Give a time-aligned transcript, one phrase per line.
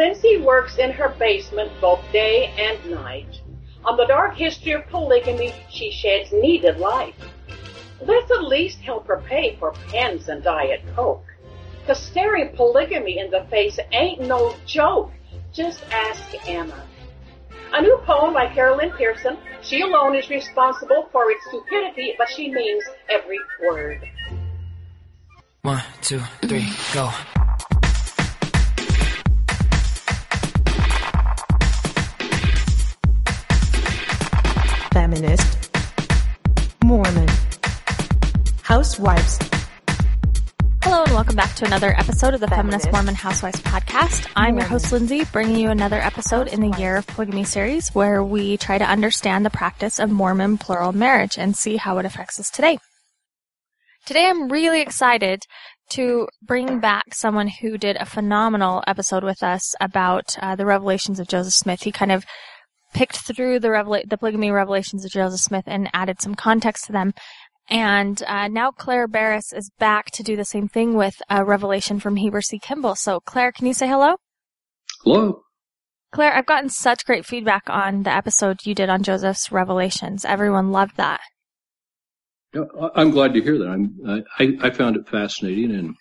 [0.00, 3.42] Lindsay works in her basement both day and night.
[3.84, 7.14] On the dark history of polygamy, she sheds needed light.
[8.00, 11.26] Let's at least help her pay for pens and Diet Coke.
[11.86, 15.10] Cause staring polygamy in the face ain't no joke.
[15.52, 16.82] Just ask Emma.
[17.74, 19.36] A new poem by Carol Lynn Pearson.
[19.60, 24.08] She alone is responsible for its stupidity, but she means every word.
[25.60, 27.10] One, two, three, go.
[35.10, 35.76] Feminist,
[36.84, 37.26] Mormon,
[38.62, 39.40] Housewives.
[40.84, 44.30] Hello and welcome back to another episode of the Feminist, Mormon Housewives podcast.
[44.36, 48.22] I'm your host Lindsay, bringing you another episode in the Year of Polygamy series where
[48.22, 52.38] we try to understand the practice of Mormon plural marriage and see how it affects
[52.38, 52.78] us today.
[54.06, 55.42] Today I'm really excited
[55.90, 61.18] to bring back someone who did a phenomenal episode with us about uh, the revelations
[61.18, 61.82] of Joseph Smith.
[61.82, 62.24] He kind of
[62.92, 66.92] picked through the revela- the polygamy revelations of Joseph Smith and added some context to
[66.92, 67.12] them.
[67.68, 72.00] And uh, now Clair Barrus is back to do the same thing with a revelation
[72.00, 72.58] from Heber C.
[72.58, 72.96] Kimball.
[72.96, 74.16] So Claire, can you say hello?
[75.04, 75.42] Hello.
[76.12, 80.24] Claire, I've gotten such great feedback on the episode you did on Joseph's revelations.
[80.24, 81.20] Everyone loved that.
[82.96, 83.68] I'm glad to hear that.
[83.68, 85.94] I'm, I, I found it fascinating, and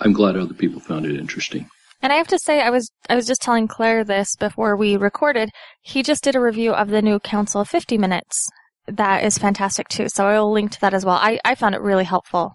[0.00, 1.66] I'm glad other people found it interesting.
[2.00, 4.96] And I have to say, I was I was just telling Claire this before we
[4.96, 5.50] recorded.
[5.82, 8.48] He just did a review of the new Council of 50 Minutes.
[8.86, 10.08] That is fantastic too.
[10.08, 11.16] So I will link to that as well.
[11.16, 12.52] I, I found it really helpful.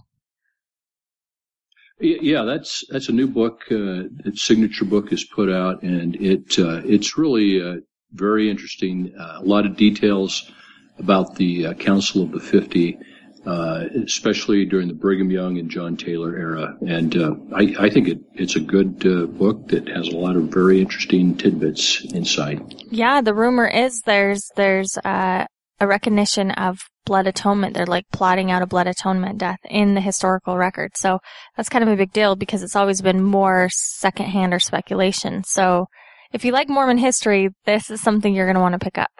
[1.99, 3.61] Yeah, that's that's a new book.
[3.71, 7.77] Uh, its signature book is put out, and it uh, it's really uh,
[8.11, 9.13] very interesting.
[9.17, 10.51] Uh, a lot of details
[10.97, 12.97] about the uh, Council of the Fifty,
[13.45, 16.77] uh, especially during the Brigham Young and John Taylor era.
[16.87, 20.35] And uh, I, I, think it, it's a good uh, book that has a lot
[20.35, 22.61] of very interesting tidbits inside.
[22.89, 25.45] Yeah, the rumor is there's there's uh,
[25.79, 27.75] a recognition of blood atonement.
[27.75, 30.91] They're like plotting out a blood atonement death in the historical record.
[30.95, 31.19] So
[31.57, 35.43] that's kind of a big deal because it's always been more secondhand or speculation.
[35.43, 35.87] So
[36.31, 39.11] if you like Mormon history, this is something you're going to want to pick up.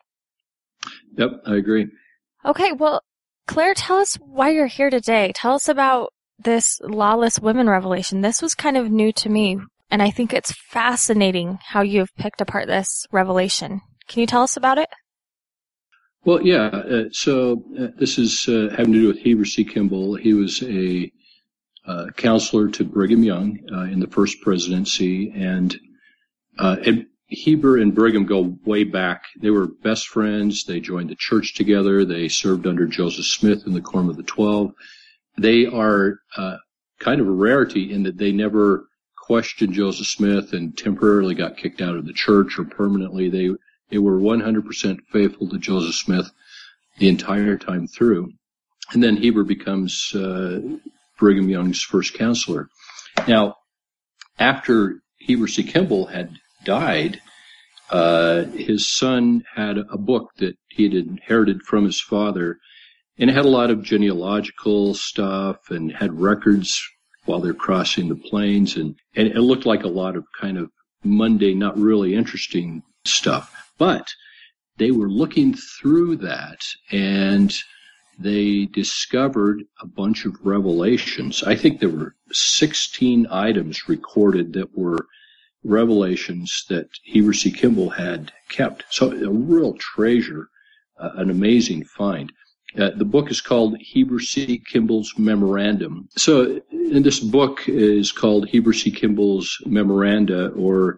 [1.18, 1.88] Yep, I agree.
[2.46, 3.02] Okay, well,
[3.48, 5.32] Claire, tell us why you're here today.
[5.36, 8.22] Tell us about this lawless women revelation.
[8.22, 9.60] This was kind of new to me,
[9.92, 13.82] and I think it's fascinating how you've picked apart this revelation.
[14.08, 14.90] Can you tell us about it?
[16.26, 16.68] Well, yeah.
[16.68, 19.66] Uh, so uh, this is uh, having to do with Heber C.
[19.66, 20.16] Kimball.
[20.16, 21.12] He was a
[21.86, 25.78] uh, counselor to Brigham Young uh, in the first presidency, and,
[26.60, 26.78] uh,
[27.34, 29.24] Heber and Brigham go way back.
[29.40, 30.66] They were best friends.
[30.66, 32.06] They joined the church together.
[32.06, 34.74] They served under Joseph Smith in the Quorum of the Twelve.
[35.38, 36.20] They are
[37.00, 41.82] kind of a rarity in that they never questioned Joseph Smith and temporarily got kicked
[41.82, 43.30] out of the church or permanently.
[43.30, 43.50] They
[43.90, 46.32] they were 100% faithful to Joseph Smith
[46.98, 48.32] the entire time through.
[48.92, 50.62] And then Heber becomes uh,
[51.20, 52.70] Brigham Young's first counselor.
[53.28, 53.56] Now,
[54.40, 55.64] after Heber C.
[55.64, 57.22] Kimball had died,
[57.90, 62.58] uh, his son had a book that he had inherited from his father,
[63.18, 66.82] and it had a lot of genealogical stuff and had records
[67.26, 70.70] while they're crossing the plains, and, and it looked like a lot of kind of
[71.04, 73.72] mundane, not really interesting stuff.
[73.78, 74.08] But
[74.78, 76.60] they were looking through that
[76.92, 77.54] and
[78.18, 81.44] they discovered a bunch of revelations.
[81.44, 85.08] I think there were 16 items recorded that were
[85.64, 87.52] revelations that Heber C.
[87.52, 88.84] Kimball had kept.
[88.90, 90.50] So a real treasure,
[91.00, 92.32] uh, an amazing find.
[92.78, 94.62] Uh, the book is called Heber C.
[94.72, 96.10] Kimball's Memorandum.
[96.18, 98.90] So, this book is called Heber C.
[98.90, 100.98] Kimball's Memoranda, or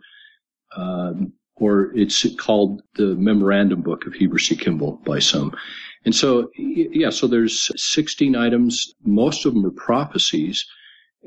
[0.77, 4.55] um, or it's called the Memorandum Book of Heber C.
[4.55, 5.55] Kimball by some.
[6.03, 8.93] And so, yeah, so there's 16 items.
[9.03, 10.65] Most of them are prophecies.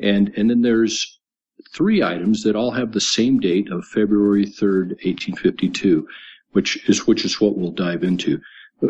[0.00, 1.17] And, and then there's
[1.72, 6.06] three items that all have the same date of February 3rd, 1852,
[6.52, 8.40] which is, which is what we'll dive into.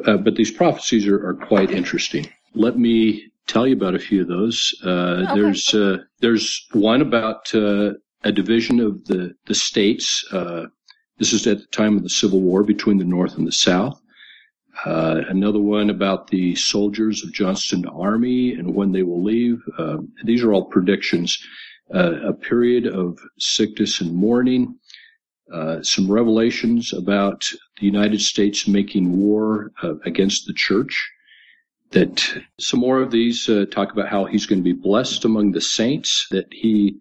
[0.06, 2.26] Uh, but these prophecies are, are quite interesting.
[2.54, 4.74] Let me tell you about a few of those.
[4.84, 5.34] Uh, okay.
[5.34, 7.92] There's, uh, there's one about, uh,
[8.24, 10.66] a division of the, the states, uh,
[11.18, 14.00] this is at the time of the Civil War between the North and the South.
[14.84, 19.60] Uh, another one about the soldiers of Johnston Army and when they will leave.
[19.76, 21.38] Uh, these are all predictions.
[21.90, 24.78] A period of sickness and mourning.
[25.52, 27.42] Uh, some revelations about
[27.80, 31.10] the United States making war uh, against the church.
[31.92, 35.52] That some more of these uh, talk about how he's going to be blessed among
[35.52, 36.26] the saints.
[36.30, 36.96] That he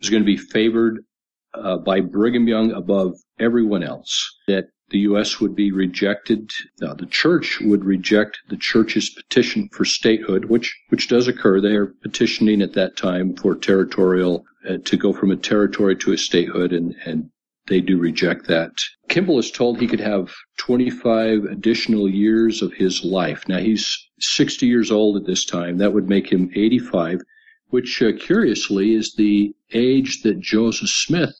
[0.00, 1.04] is going to be favored
[1.52, 4.34] uh, by Brigham Young above everyone else.
[4.48, 5.40] That the U.S.
[5.40, 6.50] would be rejected,
[6.82, 11.60] uh, the church would reject the church's petition for statehood, which, which does occur.
[11.60, 16.12] They are petitioning at that time for territorial, uh, to go from a territory to
[16.12, 17.30] a statehood, and, and
[17.68, 18.72] they do reject that.
[19.08, 23.48] Kimball is told he could have 25 additional years of his life.
[23.48, 25.78] Now he's 60 years old at this time.
[25.78, 27.20] That would make him 85,
[27.68, 31.39] which uh, curiously is the age that Joseph Smith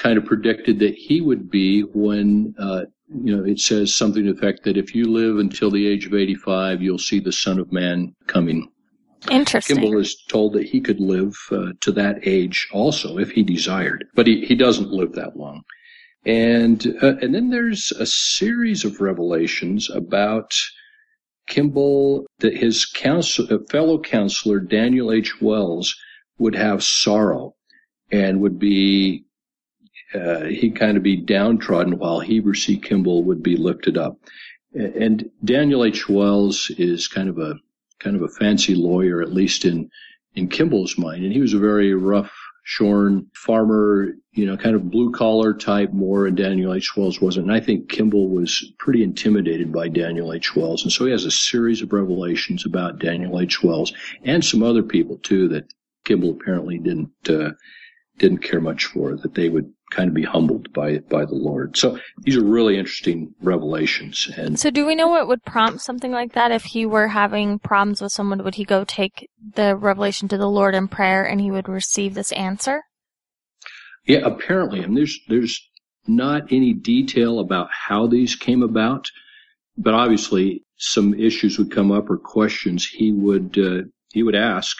[0.00, 2.82] kind of predicted that he would be when, uh,
[3.22, 6.06] you know, it says something to the effect that if you live until the age
[6.06, 8.70] of 85, you'll see the Son of Man coming.
[9.30, 9.76] Interesting.
[9.76, 14.06] Kimball is told that he could live uh, to that age also if he desired,
[14.14, 15.62] but he, he doesn't live that long.
[16.24, 20.52] And uh, and then there's a series of revelations about
[21.46, 25.40] Kimball that his counsel, fellow counselor Daniel H.
[25.42, 25.94] Wells
[26.38, 27.54] would have sorrow
[28.10, 29.24] and would be
[30.14, 32.78] uh, he'd kind of be downtrodden while Heber C.
[32.78, 34.18] Kimball would be lifted up.
[34.74, 36.08] And Daniel H.
[36.08, 37.54] Wells is kind of a
[37.98, 39.90] kind of a fancy lawyer, at least in
[40.34, 44.90] in Kimball's mind, and he was a very rough shorn farmer, you know, kind of
[44.90, 46.96] blue collar type more, and Daniel H.
[46.96, 47.46] Wells wasn't.
[47.46, 50.54] And I think Kimball was pretty intimidated by Daniel H.
[50.54, 50.84] Wells.
[50.84, 53.62] And so he has a series of revelations about Daniel H.
[53.62, 53.92] Wells
[54.22, 55.72] and some other people too that
[56.04, 57.52] Kimball apparently didn't, uh,
[58.20, 61.76] didn't care much for, that they would kind of be humbled by by the Lord.
[61.76, 64.30] So these are really interesting revelations.
[64.36, 66.52] And so, do we know what would prompt something like that?
[66.52, 70.48] If he were having problems with someone, would he go take the revelation to the
[70.48, 72.82] Lord in prayer, and he would receive this answer?
[74.06, 75.68] Yeah, apparently, and there's there's
[76.06, 79.10] not any detail about how these came about,
[79.76, 83.82] but obviously some issues would come up or questions he would uh,
[84.12, 84.76] he would ask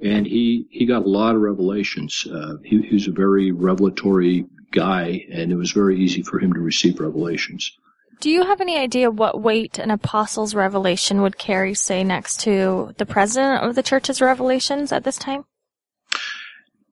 [0.00, 2.26] and he he got a lot of revelations.
[2.32, 6.52] Uh, he, he, was a very revelatory guy, and it was very easy for him
[6.52, 7.72] to receive revelations.
[8.20, 12.92] Do you have any idea what weight an apostle's revelation would carry, say, next to
[12.98, 15.44] the president of the church's revelations at this time?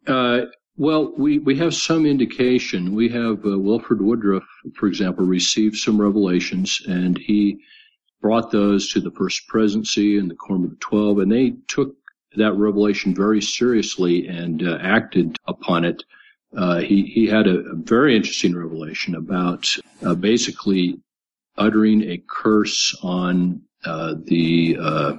[0.07, 0.43] Uh,
[0.77, 2.95] well, we, we have some indication.
[2.95, 4.45] We have uh, Wilford Woodruff,
[4.77, 7.59] for example, received some revelations, and he
[8.21, 11.97] brought those to the first presidency and the Quorum of the Twelve, and they took
[12.37, 16.03] that revelation very seriously and uh, acted upon it.
[16.57, 19.67] Uh, he, he had a, a, very interesting revelation about
[20.05, 20.99] uh, basically
[21.59, 25.13] uttering a curse on uh, the uh,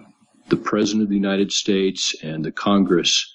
[0.50, 3.34] the president of the United States and the Congress,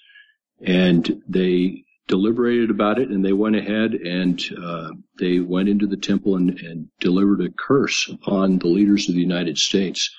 [0.62, 5.96] and they deliberated about it and they went ahead and uh, they went into the
[5.96, 10.10] temple and, and delivered a curse upon the leaders of the United States.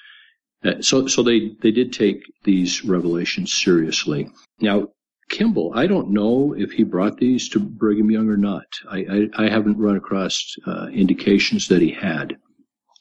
[0.63, 4.29] Uh, so, so they, they did take these revelations seriously.
[4.59, 4.87] Now,
[5.29, 8.65] Kimball, I don't know if he brought these to Brigham Young or not.
[8.89, 12.37] I, I, I haven't run across uh, indications that he had,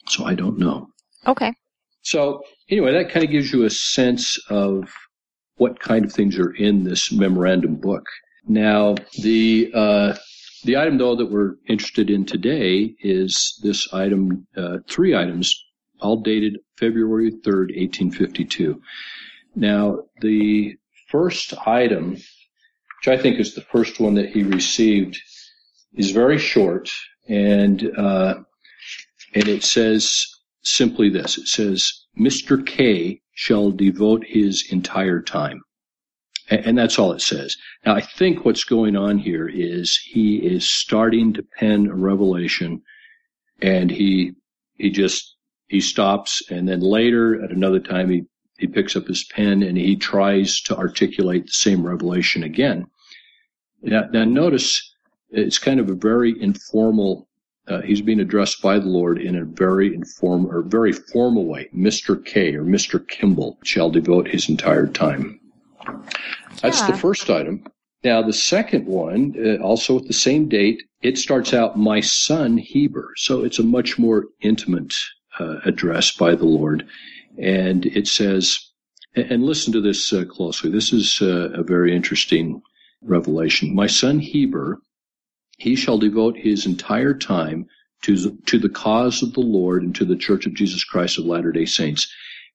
[0.09, 0.88] so I don't know.
[1.26, 1.53] Okay.
[2.03, 4.93] So anyway, that kind of gives you a sense of
[5.56, 8.06] what kind of things are in this memorandum book.
[8.46, 10.17] Now, the uh,
[10.65, 15.63] the item though that we're interested in today is this item, uh, three items
[16.03, 18.81] all dated February 3rd, 1852.
[19.55, 20.77] Now, the
[21.09, 25.19] first item, which I think is the first one that he received,
[25.94, 26.91] is very short,
[27.29, 28.35] and uh,
[29.35, 30.27] and it says
[30.63, 32.65] simply this: it says, "Mr.
[32.65, 35.61] K shall devote his entire time."
[36.49, 37.56] And that's all it says.
[37.87, 42.82] Now, I think what's going on here is he is starting to pen a revelation,
[43.61, 44.32] and he
[44.77, 45.31] he just
[45.72, 48.22] he stops and then later at another time he,
[48.58, 52.86] he picks up his pen and he tries to articulate the same revelation again.
[53.81, 54.94] Now, now notice
[55.31, 57.26] it's kind of a very informal
[57.69, 61.69] uh, he's being addressed by the Lord in a very informal or very formal way.
[61.74, 62.22] Mr.
[62.22, 63.08] K or Mr.
[63.08, 65.41] Kimball shall devote his entire time.
[66.60, 66.91] That's yeah.
[66.91, 67.64] the first item.
[68.05, 72.58] Now the second one, uh, also with the same date, it starts out my son
[72.58, 74.93] Heber, so it's a much more intimate
[75.43, 76.87] uh, address by the Lord.
[77.39, 78.58] And it says,
[79.15, 80.70] and listen to this uh, closely.
[80.70, 82.63] This is uh, a very interesting
[83.03, 83.75] revelation.
[83.75, 84.79] My son Heber,
[85.58, 87.67] he shall devote his entire time
[88.03, 91.27] to, to the cause of the Lord and to the Church of Jesus Christ of
[91.27, 92.13] Latter-day Saints.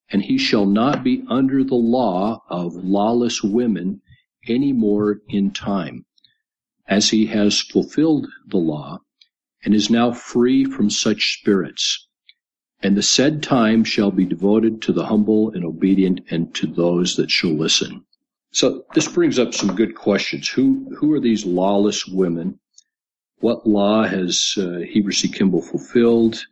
[0.10, 4.02] And he shall not be under the law of lawless women
[4.48, 6.06] any more in time,
[6.88, 9.00] as he has fulfilled the law
[9.64, 12.07] and is now free from such spirits
[12.82, 17.16] and the said time shall be devoted to the humble and obedient and to those
[17.16, 18.04] that shall listen.
[18.52, 20.48] so this brings up some good questions.
[20.50, 22.60] Who who are these lawless women?
[23.40, 25.28] What law has uh, Heber C.
[25.28, 26.44] Kimball fulfilled?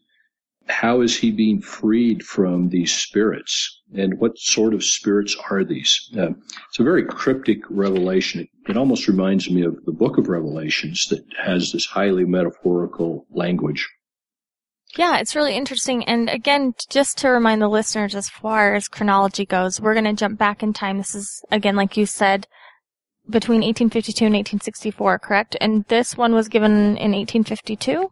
[0.67, 3.82] How is he being freed from these spirits?
[3.94, 6.10] And what sort of spirits are these?
[6.17, 6.32] Uh,
[6.70, 8.41] it's a very cryptic revelation.
[8.41, 13.27] It, it almost reminds me of the book of Revelations that has this highly metaphorical
[13.32, 13.88] language.
[14.98, 16.06] Yeah, it's really interesting.
[16.06, 20.14] And again, just to remind the listeners as far as chronology goes, we're going to
[20.14, 20.98] jump back in time.
[20.98, 22.48] This is, again, like you said,
[23.30, 25.58] between 1852 and 1864, correct?
[25.60, 28.10] And this one was given in 1852?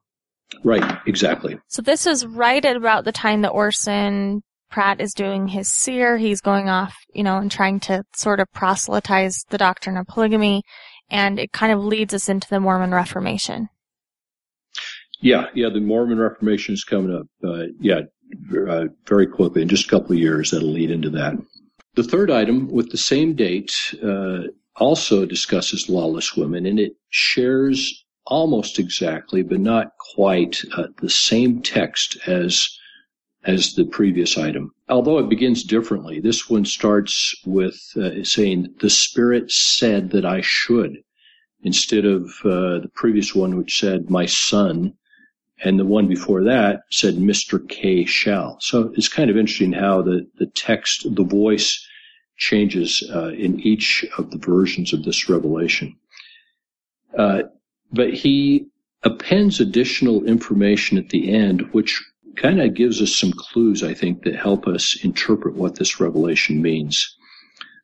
[0.63, 1.57] Right, exactly.
[1.67, 6.17] So this is right at about the time that Orson Pratt is doing his seer.
[6.17, 10.63] He's going off, you know, and trying to sort of proselytize the doctrine of polygamy.
[11.09, 13.69] And it kind of leads us into the Mormon Reformation.
[15.23, 17.27] Yeah, yeah, the Mormon Reformation is coming up.
[17.41, 18.01] Uh, yeah,
[18.67, 21.35] uh, very quickly in just a couple of years that'll lead into that.
[21.95, 23.71] The third item with the same date
[24.03, 31.09] uh, also discusses lawless women, and it shares almost exactly, but not quite, uh, the
[31.09, 32.67] same text as
[33.45, 34.71] as the previous item.
[34.89, 40.41] Although it begins differently, this one starts with uh, saying, "The Spirit said that I
[40.41, 40.97] should,"
[41.61, 44.95] instead of uh, the previous one, which said, "My son."
[45.63, 47.67] And the one before that said Mr.
[47.69, 48.57] K shall.
[48.59, 51.85] So it's kind of interesting how the, the text, the voice
[52.37, 55.95] changes uh, in each of the versions of this revelation.
[57.17, 57.43] Uh,
[57.91, 58.67] but he
[59.03, 62.01] appends additional information at the end, which
[62.35, 66.61] kind of gives us some clues, I think, that help us interpret what this revelation
[66.61, 67.15] means.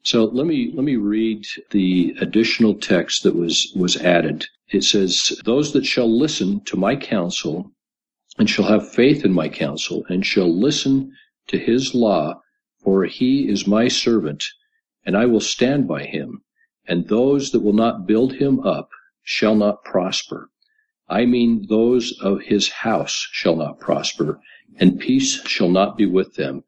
[0.02, 4.48] So let me let me read the additional text that was was added.
[4.72, 7.74] It says, "Those that shall listen to my counsel
[8.38, 11.12] and shall have faith in my counsel and shall listen
[11.48, 12.40] to his law,
[12.82, 14.46] for he is my servant,
[15.06, 16.44] and I will stand by him,
[16.88, 18.92] and those that will not build him up
[19.22, 20.50] shall not prosper.
[21.10, 24.40] I mean those of his house shall not prosper,
[24.78, 26.64] and peace shall not be with them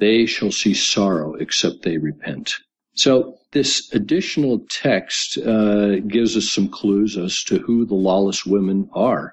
[0.00, 2.54] they shall see sorrow except they repent.
[2.94, 8.88] So this additional text uh, gives us some clues as to who the lawless women
[8.92, 9.32] are.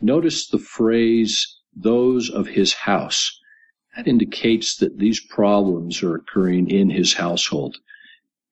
[0.00, 3.38] Notice the phrase, those of his house.
[3.96, 7.76] That indicates that these problems are occurring in his household.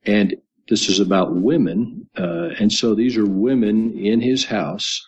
[0.06, 0.37] And
[0.68, 2.09] this is about women.
[2.16, 5.04] Uh, and so these are women in his house.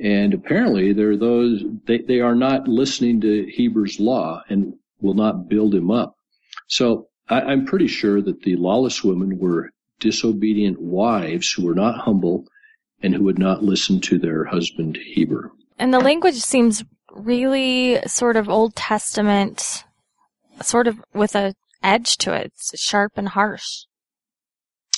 [0.00, 4.42] And apparently they're those, they, they are not listening to Heber's law.
[4.48, 6.14] And will not build him up.
[6.66, 12.00] So I, am pretty sure that the lawless women were disobedient wives who were not
[12.00, 12.44] humble
[13.02, 15.52] and who would not listen to their husband Heber.
[15.78, 19.84] And the language seems really sort of Old Testament,
[20.62, 22.46] sort of with a edge to it.
[22.46, 23.84] It's sharp and harsh.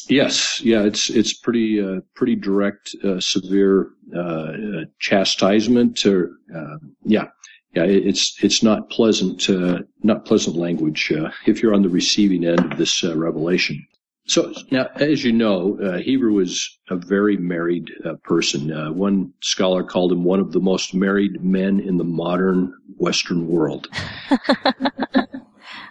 [0.09, 6.05] Yes, yeah, it's it's pretty uh, pretty direct, uh, severe uh, uh chastisement.
[6.05, 7.27] Or uh, yeah,
[7.75, 12.45] yeah, it's it's not pleasant, uh, not pleasant language uh, if you're on the receiving
[12.45, 13.87] end of this uh, revelation.
[14.27, 18.73] So now, as you know, uh, Heber was a very married uh, person.
[18.73, 23.47] Uh, one scholar called him one of the most married men in the modern Western
[23.47, 23.89] world.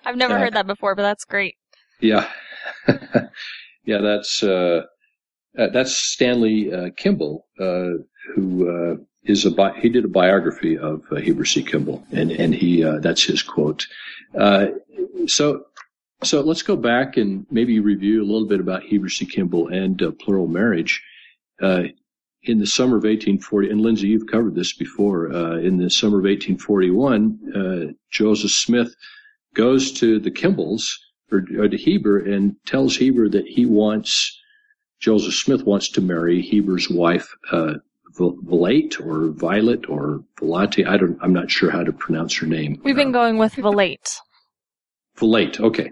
[0.05, 1.55] I've never heard that before, but that's great.
[2.01, 2.29] Yeah,
[3.85, 4.41] yeah, that's
[5.53, 11.63] that's Stanley Kimball, who is a bi- he did a biography of uh, Heber C.
[11.63, 13.87] Kimball, and and he uh, that's his quote.
[14.37, 14.67] Uh,
[15.27, 15.65] so
[16.23, 19.25] so let's go back and maybe review a little bit about Heber C.
[19.25, 21.01] Kimball and uh, plural marriage.
[21.61, 21.83] Uh,
[22.43, 25.31] in the summer of 1840, and Lindsay, you've covered this before.
[25.31, 28.95] Uh, in the summer of 1841, Joseph Smith
[29.53, 30.85] goes to the Kimballs
[31.31, 34.39] or, or to Heber and tells Heber that he wants
[35.01, 37.33] Joseph Smith wants to marry Heber's wife,
[38.19, 40.87] Volate or Violet or Volate.
[40.87, 41.17] I don't.
[41.21, 42.79] I'm not sure how to pronounce her name.
[42.83, 44.17] We've been going with Volate.
[45.17, 45.59] Volate.
[45.59, 45.91] Okay.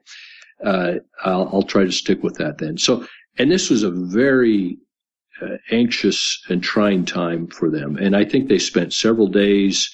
[0.64, 2.78] Uh, I'll, I'll try to stick with that then.
[2.78, 3.06] So,
[3.38, 4.78] and this was a very
[5.42, 9.90] uh, anxious and trying time for them, and I think they spent several days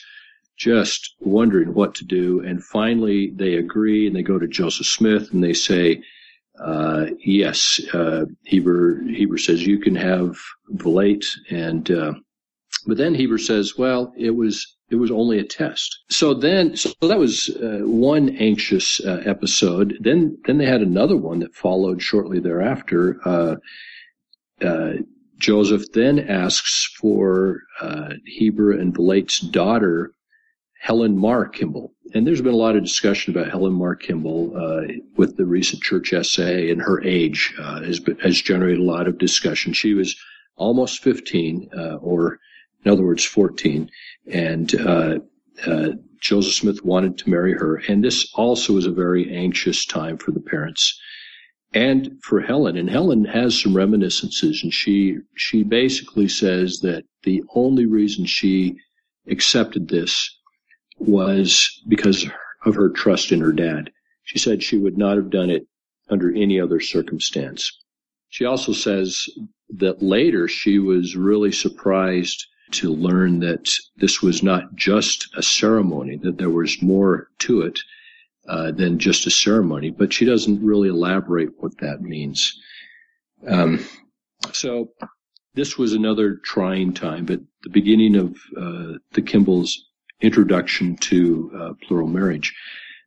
[0.58, 2.40] just wondering what to do.
[2.42, 6.02] And finally, they agree and they go to Joseph Smith and they say,
[6.60, 10.38] uh, yes, uh, Heber, Heber says you can have
[10.76, 12.14] Volate and, uh,
[12.86, 16.04] but then Heber says, well, it was, it was only a test.
[16.10, 19.96] So then, so that was uh, one anxious uh, episode.
[20.02, 23.20] Then, then they had another one that followed shortly thereafter.
[23.26, 23.56] Uh,
[25.40, 27.62] Joseph then asks for
[28.26, 30.12] Heber and Volate's daughter,
[30.84, 31.94] Helen Mar Kimball.
[32.14, 34.82] And there's been a lot of discussion about Helen Mar Kimball uh,
[35.16, 39.18] with the recent church essay, and her age uh, has, has generated a lot of
[39.18, 39.72] discussion.
[39.72, 40.14] She was
[40.58, 42.38] almost 15, uh, or
[42.84, 43.90] in other words, 14,
[44.28, 45.20] and uh,
[45.66, 47.78] uh, Joseph Smith wanted to marry her.
[47.88, 51.00] And this also was a very anxious time for the parents
[51.74, 52.76] and for Helen.
[52.76, 58.76] And Helen has some reminiscences, and she she basically says that the only reason she
[59.30, 60.30] accepted this
[60.98, 62.28] was because
[62.66, 63.92] of her trust in her dad.
[64.24, 65.68] She said she would not have done it
[66.10, 67.72] under any other circumstance.
[68.30, 69.26] She also says
[69.70, 76.18] that later she was really surprised to learn that this was not just a ceremony,
[76.24, 77.80] that there was more to it
[78.48, 82.54] uh, than just a ceremony, but she doesn't really elaborate what that means.
[83.48, 83.86] Um,
[84.52, 84.90] so
[85.54, 89.86] this was another trying time, but the beginning of uh, the Kimball's
[90.24, 92.56] introduction to uh, plural marriage.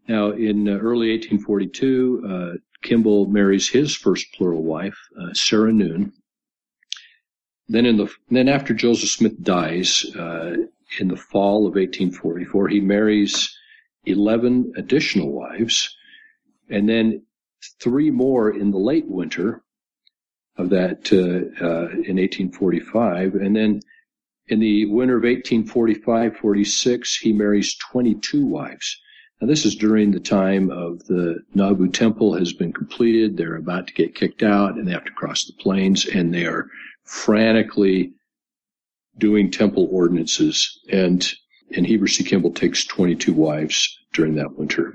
[0.06, 6.12] Now, in uh, early 1842, uh, Kimball marries his first plural wife, uh, Sarah Noon.
[7.68, 10.54] Then, in the then after Joseph Smith dies uh,
[11.00, 13.52] in the fall of 1844, he marries
[14.04, 15.96] 11 additional wives,
[16.70, 17.22] and then
[17.80, 19.64] three more in the late winter
[20.56, 23.80] of that in 1845, and then
[24.48, 29.00] in the winter of 1845-46, he marries 22 wives.
[29.40, 33.36] Now this is during the time of the Nauvoo temple has been completed.
[33.36, 36.46] They're about to get kicked out and they have to cross the plains and they
[36.46, 36.68] are
[37.04, 38.12] frantically
[39.18, 40.80] doing temple ordinances.
[40.90, 41.28] And,
[41.74, 42.24] and Heber C.
[42.24, 44.94] Kimball takes 22 wives during that winter.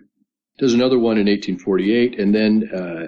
[0.57, 3.07] Does another one in 1848 and then, uh,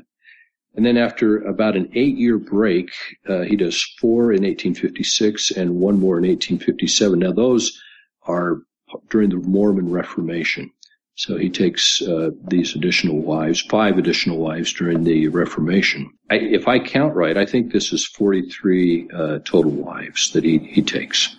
[0.75, 2.91] and then after about an eight year break,
[3.29, 7.19] uh, he does four in 1856 and one more in 1857.
[7.19, 7.79] Now those
[8.23, 8.61] are
[9.09, 10.71] during the Mormon Reformation.
[11.15, 16.11] So he takes uh, these additional wives, five additional wives during the Reformation.
[16.31, 20.57] I, if I count right, I think this is 43 uh, total wives that he,
[20.57, 21.35] he takes.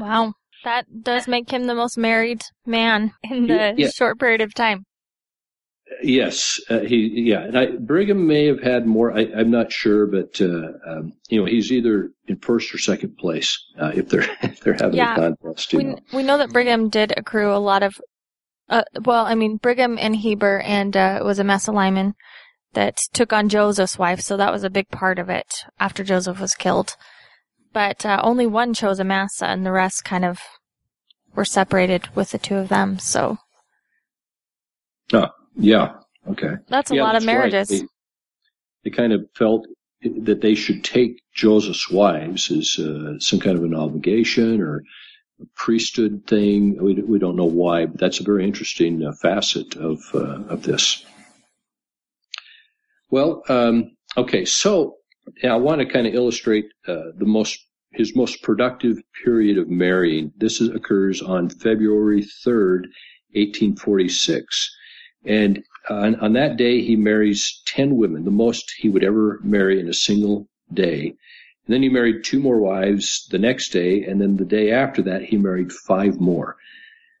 [0.00, 0.34] Wow.
[0.64, 3.90] That does make him the most married man in the yeah.
[3.90, 4.84] short period of time.
[6.02, 9.12] Yes, uh, he yeah, and I, Brigham may have had more.
[9.12, 13.18] I, am not sure, but uh, um, you know he's either in first or second
[13.18, 15.74] place uh, if they're if they're having yeah, a contest.
[15.74, 15.98] we know.
[16.12, 17.94] we know that Brigham did accrue a lot of.
[18.68, 22.14] Uh, well, I mean Brigham and Heber, and uh, it was Amasa Lyman
[22.72, 26.40] that took on Joseph's wife, so that was a big part of it after Joseph
[26.40, 26.96] was killed.
[27.74, 30.40] But uh, only one chose Amasa, and the rest kind of
[31.34, 32.98] were separated with the two of them.
[32.98, 33.36] So.
[35.12, 35.94] Oh, yeah.
[36.28, 36.54] Okay.
[36.68, 37.70] That's a yeah, lot of marriages.
[37.70, 37.80] Right.
[38.84, 39.66] They, they, kind of felt
[40.02, 44.82] that they should take Joseph's wives as uh, some kind of an obligation or
[45.40, 46.82] a priesthood thing.
[46.82, 50.62] We, we don't know why, but that's a very interesting uh, facet of uh, of
[50.62, 51.04] this.
[53.10, 54.96] Well, um, okay, so
[55.42, 57.58] yeah, I want to kind of illustrate uh, the most
[57.92, 60.32] his most productive period of marrying.
[60.36, 62.88] This is, occurs on February third,
[63.34, 64.74] eighteen forty six.
[65.24, 69.80] And on, on that day, he marries 10 women, the most he would ever marry
[69.80, 71.14] in a single day.
[71.66, 75.02] And then he married two more wives the next day, and then the day after
[75.02, 76.56] that, he married five more.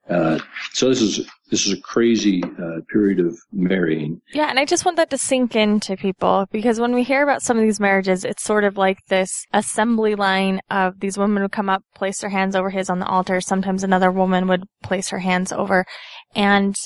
[0.08, 0.38] Uh,
[0.72, 4.20] so this is this is a crazy uh, period of marrying.
[4.32, 7.42] Yeah, and I just want that to sink into people because when we hear about
[7.42, 11.52] some of these marriages, it's sort of like this assembly line of these women would
[11.52, 13.40] come up, place their hands over his on the altar.
[13.40, 15.86] Sometimes another woman would place her hands over,
[16.34, 16.76] and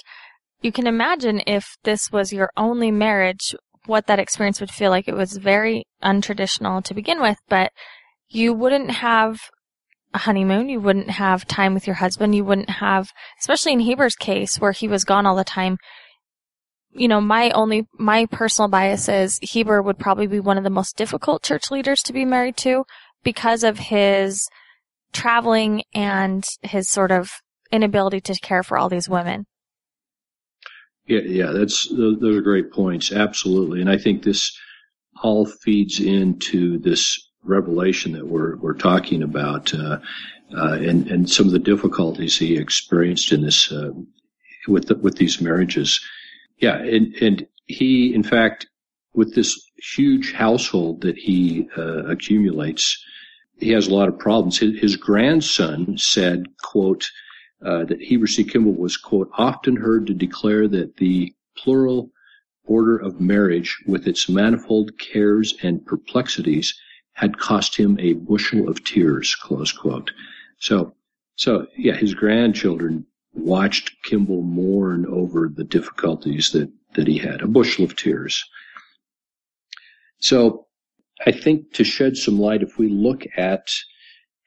[0.61, 3.55] you can imagine if this was your only marriage,
[3.87, 5.09] what that experience would feel like.
[5.09, 7.73] It was very untraditional to begin with, but
[8.29, 9.40] you wouldn't have
[10.12, 10.68] a honeymoon.
[10.68, 12.35] You wouldn't have time with your husband.
[12.35, 15.79] You wouldn't have, especially in Heber's case where he was gone all the time.
[16.90, 20.71] You know, my only, my personal bias is Heber would probably be one of the
[20.71, 22.85] most difficult church leaders to be married to
[23.23, 24.49] because of his
[25.12, 27.31] traveling and his sort of
[27.71, 29.47] inability to care for all these women.
[31.09, 33.12] Yeah, yeah, that's those are great points.
[33.12, 34.57] Absolutely, and I think this
[35.23, 40.01] all feeds into this revelation that we're we're talking about, uh,
[40.55, 43.90] uh, and and some of the difficulties he experienced in this uh,
[44.68, 45.99] with the, with these marriages.
[46.59, 48.66] Yeah, and and he, in fact,
[49.14, 49.59] with this
[49.97, 53.03] huge household that he uh, accumulates,
[53.59, 54.59] he has a lot of problems.
[54.59, 57.09] His, his grandson said, "quote."
[57.64, 58.44] Uh, that Heber C.
[58.44, 62.11] Kimball was, quote, often heard to declare that the plural
[62.64, 66.75] order of marriage with its manifold cares and perplexities
[67.12, 70.12] had cost him a bushel of tears, close quote.
[70.61, 70.94] So
[71.37, 77.47] So yeah, his grandchildren watched Kimball mourn over the difficulties that, that he had, a
[77.47, 78.44] bushel of tears.
[80.21, 80.66] So
[81.27, 83.68] I think to shed some light, if we look at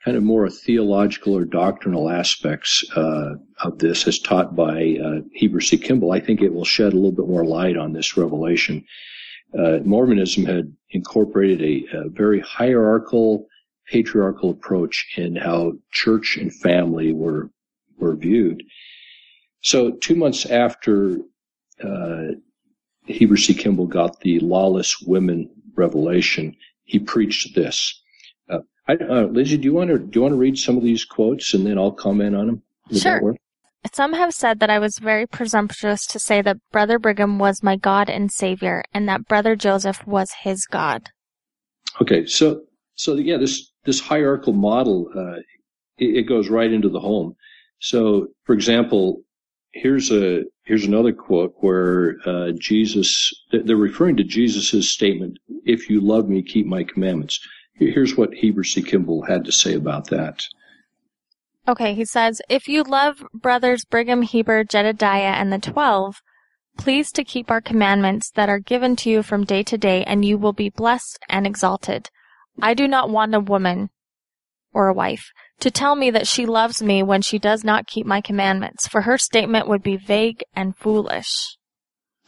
[0.03, 5.61] kind of more theological or doctrinal aspects uh, of this as taught by uh, Heber
[5.61, 5.77] C.
[5.77, 8.83] Kimball, I think it will shed a little bit more light on this revelation.
[9.57, 13.47] Uh, Mormonism had incorporated a, a, very hierarchical,
[13.87, 17.51] patriarchal approach in how church and family were
[17.97, 18.63] were viewed.
[19.61, 21.19] So, two months after
[21.83, 22.27] uh,
[23.05, 23.53] Heber C.
[23.53, 28.00] Kimball got the lawless women revelation, he preached this.
[28.87, 31.05] I, uh, Lizzie, do you want to do you want to read some of these
[31.05, 32.63] quotes and then I'll comment on them?
[32.93, 33.35] Sure.
[33.93, 37.75] Some have said that I was very presumptuous to say that Brother Brigham was my
[37.75, 41.09] God and Savior, and that Brother Joseph was his God.
[41.99, 42.61] Okay, so
[42.95, 45.39] so yeah, this this hierarchical model uh,
[45.97, 47.35] it, it goes right into the home.
[47.79, 49.21] So, for example,
[49.73, 56.01] here's a here's another quote where uh, Jesus they're referring to Jesus' statement, "If you
[56.01, 57.39] love me, keep my commandments."
[57.73, 58.81] Here's what Heber C.
[58.81, 60.43] Kimball had to say about that.
[61.67, 66.21] Okay, he says, "If you love brothers Brigham, Heber, Jedediah, and the twelve,
[66.77, 70.25] please to keep our commandments that are given to you from day to day, and
[70.25, 72.09] you will be blessed and exalted.
[72.61, 73.89] I do not want a woman
[74.73, 78.05] or a wife to tell me that she loves me when she does not keep
[78.05, 81.57] my commandments, for her statement would be vague and foolish.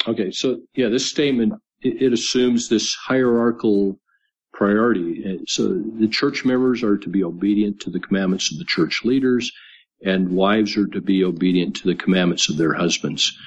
[0.07, 3.99] Okay, so yeah, this statement it, it assumes this hierarchical
[4.53, 5.41] priority.
[5.47, 9.51] So the church members are to be obedient to the commandments of the church leaders,
[10.05, 13.37] and wives are to be obedient to the commandments of their husbands.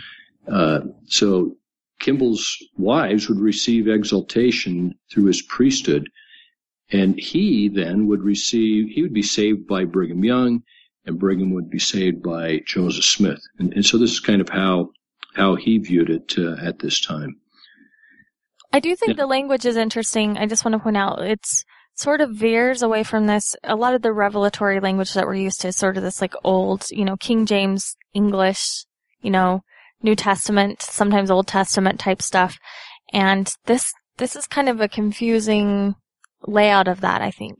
[0.48, 1.56] Uh, so
[2.00, 6.08] Kimball's wives would receive exaltation through his priesthood
[6.90, 10.62] and he then would receive, he would be saved by Brigham Young,
[11.04, 13.40] and Brigham would be saved by Joseph Smith.
[13.58, 14.90] And, and so this is kind of how,
[15.34, 17.40] how he viewed it uh, at this time.
[18.72, 19.22] I do think yeah.
[19.22, 20.36] the language is interesting.
[20.36, 23.56] I just want to point out it's sort of veers away from this.
[23.64, 26.34] A lot of the revelatory language that we're used to is sort of this like
[26.44, 28.84] old, you know, King James English,
[29.20, 29.62] you know,
[30.02, 32.58] New Testament, sometimes Old Testament type stuff.
[33.12, 35.94] And this, this is kind of a confusing
[36.46, 37.58] layout of that, I think.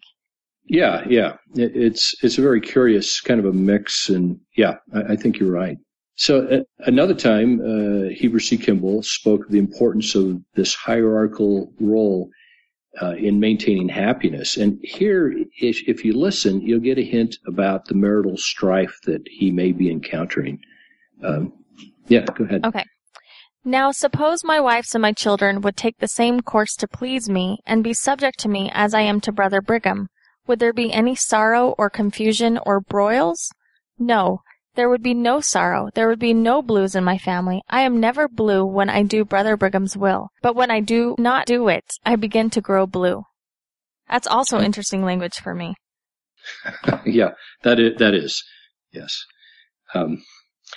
[0.69, 1.35] Yeah, yeah.
[1.55, 5.39] It, it's it's a very curious kind of a mix, and yeah, I, I think
[5.39, 5.77] you're right.
[6.17, 8.57] So uh, another time, uh, Heber C.
[8.57, 12.31] Kimball spoke of the importance of this hierarchical role
[13.01, 14.57] uh, in maintaining happiness.
[14.57, 19.23] And here, if, if, you listen, you'll get a hint about the marital strife that
[19.31, 20.59] he may be encountering.
[21.23, 21.53] Um,
[22.09, 22.65] yeah, go ahead.
[22.65, 22.85] Okay.
[23.63, 27.59] Now suppose my wives and my children would take the same course to please me,
[27.67, 30.09] and be subject to me as I am to Brother Brigham.
[30.47, 33.51] Would there be any sorrow or confusion or broils?
[33.99, 34.41] No,
[34.77, 35.89] there would be no sorrow.
[35.95, 37.63] There would be no blues in my family.
[37.69, 40.29] I am never blue when I do Brother Brigham's will.
[40.43, 43.25] But when I do not do it, I begin to grow blue.
[44.09, 45.75] That's also interesting language for me.
[47.05, 47.31] yeah,
[47.63, 48.45] that is, that is.
[48.93, 49.25] Yes.
[49.95, 50.23] Um,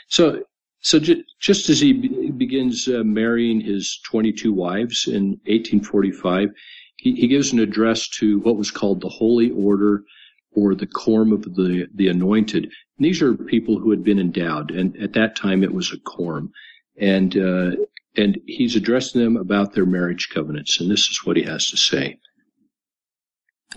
[0.08, 0.44] so
[0.82, 6.50] so ju- just as he be- begins uh, marrying his 22 wives in 1845,
[6.98, 10.04] he, he, gives an address to what was called the Holy Order
[10.52, 12.64] or the Quorum of the, the Anointed.
[12.64, 16.00] And these are people who had been endowed, and at that time it was a
[16.00, 16.52] quorum.
[17.00, 17.72] And, uh,
[18.18, 21.78] and he's addressing them about their marriage covenants, and this is what he has to
[21.78, 22.18] say.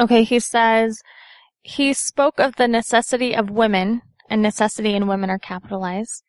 [0.00, 1.02] Okay, he says,
[1.62, 6.24] he spoke of the necessity of women, and necessity and women are capitalized,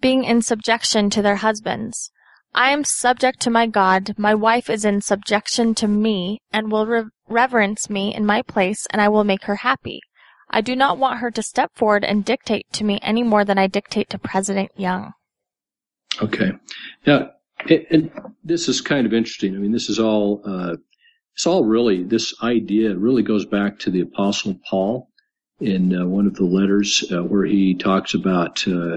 [0.00, 2.10] being in subjection to their husbands.
[2.52, 6.86] I am subject to my God, my wife is in subjection to me, and will
[6.86, 10.00] re- reverence me in my place, and I will make her happy.
[10.50, 13.56] I do not want her to step forward and dictate to me any more than
[13.56, 15.12] I dictate to President Young.
[16.20, 16.52] Okay.
[17.06, 17.30] Now,
[17.66, 19.54] it, it, this is kind of interesting.
[19.54, 20.76] I mean, this is all, uh,
[21.34, 25.08] it's all really, this idea really goes back to the Apostle Paul
[25.60, 28.96] in uh, one of the letters uh, where he talks about uh,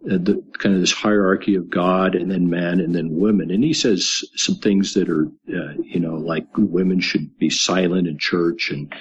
[0.00, 3.50] the kind of this hierarchy of God and then man and then women.
[3.50, 8.06] And he says some things that are, uh, you know, like women should be silent
[8.06, 8.92] in church and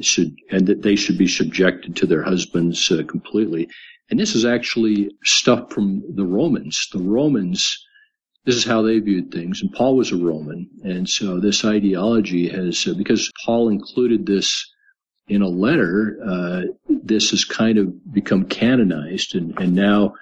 [0.00, 3.68] should, and that they should be subjected to their husbands uh, completely.
[4.10, 6.88] And this is actually stuff from the Romans.
[6.92, 7.78] The Romans,
[8.44, 9.62] this is how they viewed things.
[9.62, 10.68] And Paul was a Roman.
[10.84, 14.70] And so this ideology has, uh, because Paul included this
[15.28, 20.12] in a letter, uh, this has kind of become canonized and, and now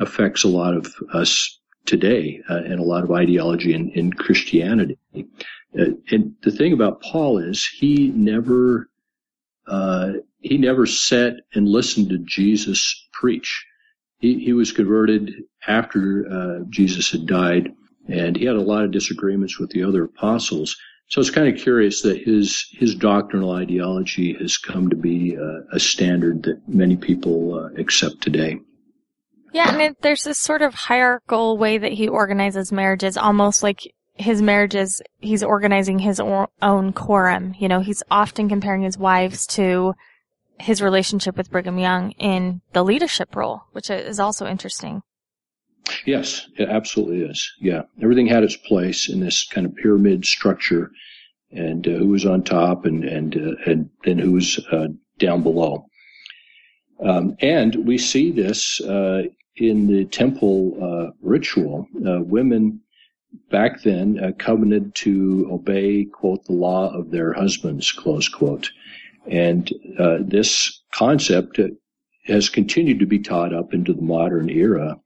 [0.00, 4.98] affects a lot of us today uh, and a lot of ideology in, in Christianity.
[5.16, 8.88] Uh, and the thing about Paul is he never
[9.66, 13.66] uh, he never sat and listened to Jesus preach.
[14.18, 15.32] He, he was converted
[15.66, 17.72] after uh, Jesus had died,
[18.08, 20.76] and he had a lot of disagreements with the other apostles.
[21.08, 25.60] So it's kind of curious that his his doctrinal ideology has come to be uh,
[25.72, 28.58] a standard that many people uh, accept today.
[29.52, 33.80] Yeah, and it, there's this sort of hierarchical way that he organizes marriages, almost like
[34.14, 37.54] his marriages, he's organizing his own quorum.
[37.58, 39.94] You know, he's often comparing his wives to
[40.60, 45.02] his relationship with Brigham Young in the leadership role, which is also interesting.
[46.04, 47.50] Yes, it absolutely is.
[47.60, 50.90] Yeah, everything had its place in this kind of pyramid structure,
[51.50, 55.42] and uh, who was on top, and and uh, and then who was uh, down
[55.42, 55.86] below.
[57.04, 59.22] Um, and we see this uh,
[59.56, 61.86] in the temple uh, ritual.
[62.06, 62.80] Uh, women
[63.50, 68.70] back then uh, covenanted to obey, quote, the law of their husbands, close quote.
[69.26, 71.60] And uh, this concept
[72.26, 74.98] has continued to be taught up into the modern era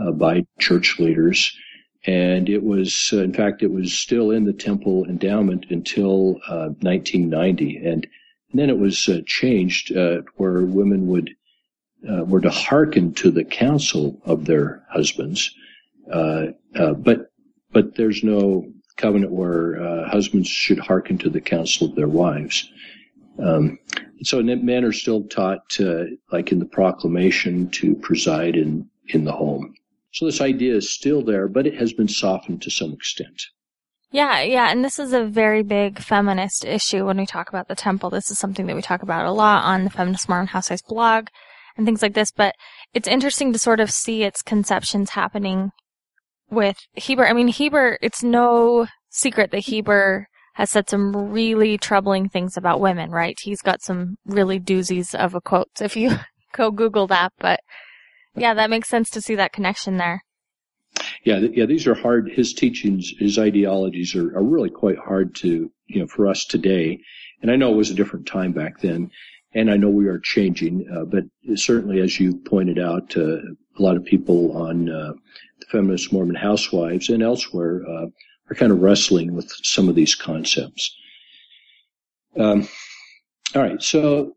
[0.00, 1.56] uh, by church leaders.
[2.04, 7.76] And it was, uh, in fact, it was still in the temple endowment until 1990.
[7.76, 8.06] And,
[8.52, 9.92] and then it was changed
[10.36, 11.34] where women would
[12.08, 15.54] uh, were to hearken to the counsel of their husbands.
[16.12, 17.30] Uh, uh, but
[17.70, 22.70] but there's no covenant where uh, husbands should hearken to the counsel of their wives.
[23.38, 23.78] Um,
[24.22, 25.78] so men are still taught,
[26.30, 29.74] like in the proclamation, to preside in in the home.
[30.12, 33.42] So this idea is still there, but it has been softened to some extent.
[34.12, 37.74] Yeah, yeah, and this is a very big feminist issue when we talk about the
[37.74, 38.10] temple.
[38.10, 41.28] This is something that we talk about a lot on the Feminist Mormon Housewives blog
[41.78, 42.54] and things like this, but
[42.92, 45.70] it's interesting to sort of see its conceptions happening
[46.50, 47.26] with Heber.
[47.26, 52.80] I mean, Heber, it's no secret that Heber has said some really troubling things about
[52.80, 53.38] women, right?
[53.40, 56.18] He's got some really doozies of a quotes if you
[56.52, 57.60] go Google that, but
[58.36, 60.22] yeah, that makes sense to see that connection there.
[61.24, 62.30] Yeah, yeah, these are hard.
[62.30, 66.98] His teachings, his ideologies are, are really quite hard to, you know, for us today.
[67.40, 69.10] And I know it was a different time back then
[69.54, 71.24] and I know we are changing, uh, but
[71.56, 73.36] certainly, as you pointed out, uh,
[73.78, 75.12] a lot of people on uh,
[75.60, 78.06] the feminist Mormon housewives and elsewhere uh,
[78.50, 80.94] are kind of wrestling with some of these concepts.
[82.38, 82.66] Um,
[83.54, 84.32] all right, so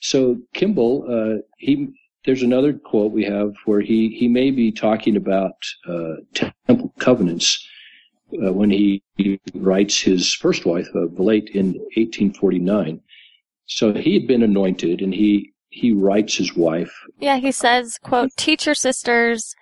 [0.00, 1.88] so Kimball, uh, he
[2.28, 5.54] there's another quote we have where he he may be talking about
[5.88, 7.66] uh, temple covenants.
[8.30, 9.02] when he,
[9.54, 13.00] writes his first wife, uh, Vilate, in 1849,
[13.64, 16.92] so he had been anointed and he, he writes his wife.
[17.18, 19.54] Yeah, he says, quote, teach your sisters,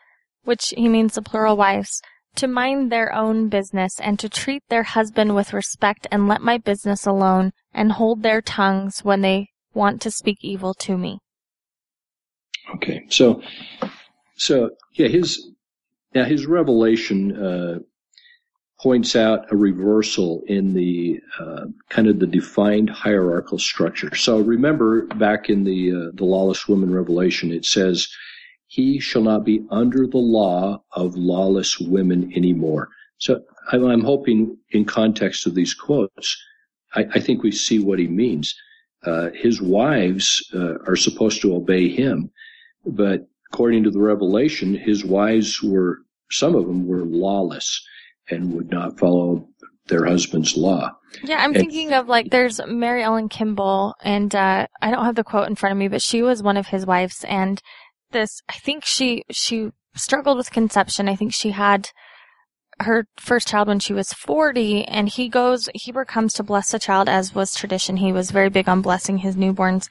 [0.42, 2.02] which he means the plural wives,
[2.34, 6.58] to mind their own business and to treat their husband with respect and let my
[6.58, 11.20] business alone and hold their tongues when they want to speak evil to me.
[12.74, 13.04] Okay.
[13.08, 13.42] So,
[14.36, 15.50] so yeah, his,
[16.14, 17.78] now his revelation, uh,
[18.80, 24.14] points out a reversal in the uh, kind of the defined hierarchical structure.
[24.14, 28.08] So remember back in the uh, the lawless woman revelation, it says,
[28.66, 33.40] "He shall not be under the law of lawless women anymore." So
[33.72, 36.36] I'm hoping, in context of these quotes,
[36.94, 38.54] I, I think we see what he means.
[39.04, 42.30] Uh, his wives uh, are supposed to obey him,
[42.86, 45.98] but according to the revelation, his wives were
[46.30, 47.82] some of them were lawless
[48.30, 49.48] and would not follow
[49.86, 50.90] their husband's law.
[51.22, 55.14] Yeah, I'm and, thinking of like there's Mary Ellen Kimball, and uh, I don't have
[55.14, 57.62] the quote in front of me, but she was one of his wives, and
[58.10, 61.08] this I think she she struggled with conception.
[61.08, 61.90] I think she had
[62.80, 66.78] her first child when she was 40 and he goes Heber comes to bless the
[66.78, 69.88] child as was tradition he was very big on blessing his newborns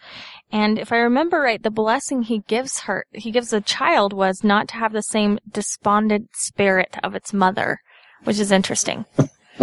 [0.52, 4.44] and if i remember right the blessing he gives her he gives the child was
[4.44, 7.80] not to have the same despondent spirit of its mother
[8.26, 9.06] which is interesting.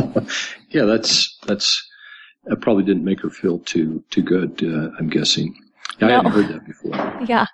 [0.71, 1.89] yeah, that's that's
[2.45, 4.63] that probably didn't make her feel too too good.
[4.63, 5.55] Uh, I'm guessing.
[6.01, 6.17] I no.
[6.17, 7.25] hadn't heard that before.
[7.29, 7.47] Yeah.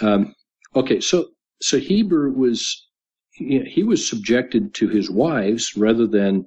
[0.00, 0.34] Um,
[0.76, 1.26] okay, so
[1.60, 2.86] so Heber was
[3.38, 6.46] he was subjected to his wives rather than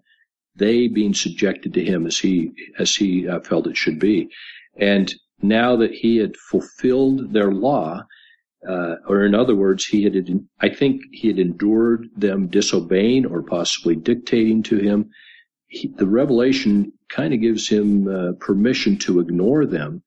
[0.55, 4.29] they being subjected to him as he as he uh, felt it should be,
[4.77, 8.05] and now that he had fulfilled their law,
[8.67, 10.15] uh, or in other words, he had,
[10.59, 15.09] I think he had endured them disobeying or possibly dictating to him.
[15.67, 20.03] He, the revelation kind of gives him uh, permission to ignore them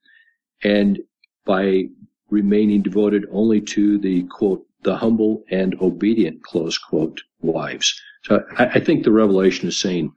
[0.62, 1.00] and
[1.44, 1.84] by
[2.30, 8.00] remaining devoted only to the quote, the humble and obedient, close quote, wives.
[8.24, 10.12] So I, I think the revelation is saying,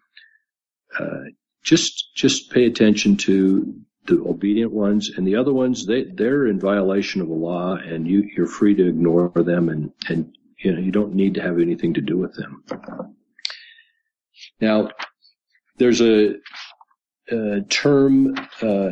[0.99, 1.23] uh,
[1.63, 3.73] just, just pay attention to
[4.07, 8.07] the obedient ones, and the other ones they they're in violation of the law, and
[8.07, 11.59] you you're free to ignore them, and and you know you don't need to have
[11.59, 12.63] anything to do with them.
[14.59, 14.89] Now,
[15.77, 16.35] there's a,
[17.29, 18.89] a term uh,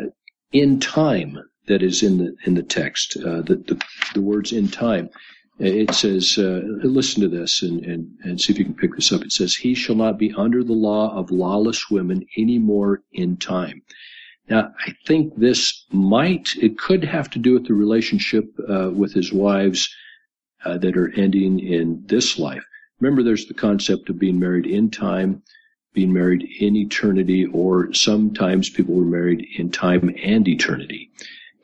[0.52, 3.18] in time that is in the in the text.
[3.18, 3.82] Uh, the, the,
[4.14, 5.10] the words in time.
[5.58, 9.12] It says, uh, listen to this and, and, and see if you can pick this
[9.14, 9.22] up.
[9.22, 13.38] It says, He shall not be under the law of lawless women any more in
[13.38, 13.82] time.
[14.50, 19.14] Now, I think this might, it could have to do with the relationship uh, with
[19.14, 19.90] his wives
[20.66, 22.64] uh, that are ending in this life.
[23.00, 25.42] Remember, there's the concept of being married in time,
[25.94, 31.10] being married in eternity, or sometimes people were married in time and eternity.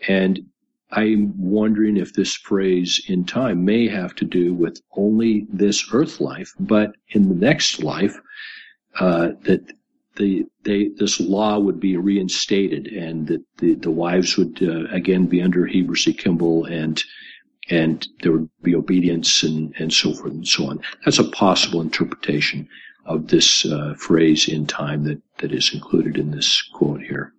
[0.08, 0.46] And
[0.92, 6.20] I'm wondering if this phrase in time may have to do with only this earth
[6.20, 8.20] life, but in the next life,
[9.00, 9.72] uh, that
[10.18, 15.26] the they this law would be reinstated and that the, the wives would uh, again
[15.26, 16.14] be under Heber C.
[16.14, 17.02] Kimball and
[17.70, 20.82] and there would be obedience and, and so forth and so on.
[21.06, 22.68] That's a possible interpretation
[23.06, 27.34] of this uh, phrase in time that, that is included in this quote here.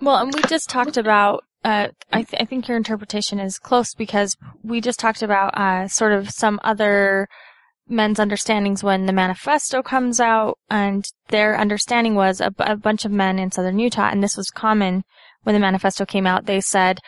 [0.00, 3.92] Well, and we just talked about uh, I, th- I, think your interpretation is close
[3.92, 7.26] because we just talked about uh, sort of some other
[7.88, 13.04] men's understandings when the manifesto comes out, and their understanding was a, b- a bunch
[13.04, 15.02] of men in southern Utah, and this was common
[15.42, 16.46] when the manifesto came out.
[16.46, 17.00] They said,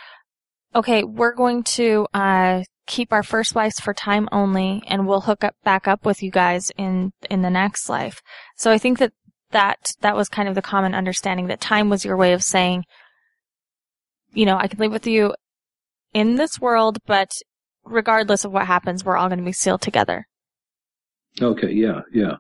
[0.75, 5.45] "Okay, we're going to uh, keep our first wives for time only, and we'll hook
[5.45, 8.21] up back up with you guys in in the next life."
[8.57, 9.13] So I think that
[9.53, 12.87] that that was kind of the common understanding that time was your way of saying
[14.39, 15.35] you know, I can live with you
[16.15, 17.33] in this world, but
[17.85, 20.29] regardless of what happens, we're all going to be sealed together.
[21.43, 22.37] Okay, yeah, yeah.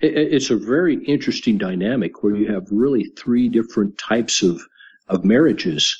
[0.00, 4.62] It, it's a very interesting dynamic where you have really three different types of
[5.08, 5.94] of marriages,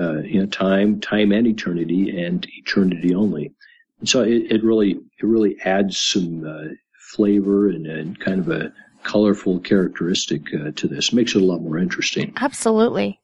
[0.00, 3.52] uh, you know, time, time and eternity, and eternity only.
[4.00, 6.72] And so it, it really it really adds some uh,
[7.12, 11.12] flavor and, and, kind of a colorful characteristic uh, to this.
[11.12, 12.32] Makes it a lot more interesting.
[12.40, 13.20] Absolutely.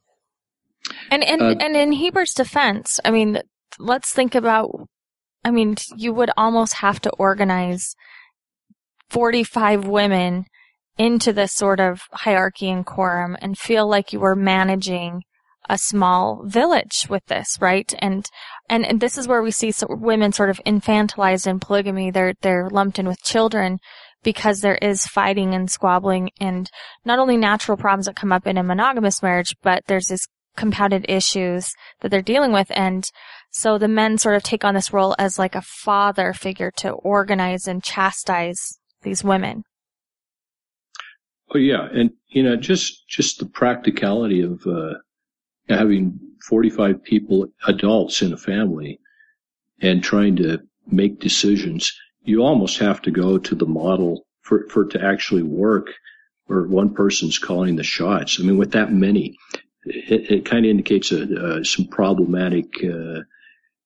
[1.10, 3.40] And and uh, and in Heber's defense, I mean,
[3.78, 4.70] let's think about.
[5.44, 7.94] I mean, you would almost have to organize
[9.08, 10.44] forty-five women
[10.98, 15.22] into this sort of hierarchy and quorum and feel like you were managing
[15.68, 17.94] a small village with this, right?
[18.00, 18.26] And
[18.68, 22.10] and and this is where we see so women sort of infantilized in polygamy.
[22.10, 23.78] They're they're lumped in with children
[24.22, 26.70] because there is fighting and squabbling and
[27.04, 30.26] not only natural problems that come up in a monogamous marriage, but there's this
[30.56, 32.70] compounded issues that they're dealing with.
[32.74, 33.04] And
[33.50, 36.90] so the men sort of take on this role as like a father figure to
[36.90, 39.64] organize and chastise these women.
[41.52, 44.94] Oh yeah, and you know just just the practicality of uh,
[45.68, 49.00] having forty five people, adults in a family,
[49.80, 51.92] and trying to make decisions.
[52.22, 55.88] You almost have to go to the model for for it to actually work,
[56.46, 58.38] where one person's calling the shots.
[58.38, 59.36] I mean, with that many,
[59.84, 63.20] it, it kind of indicates a, some problematic uh,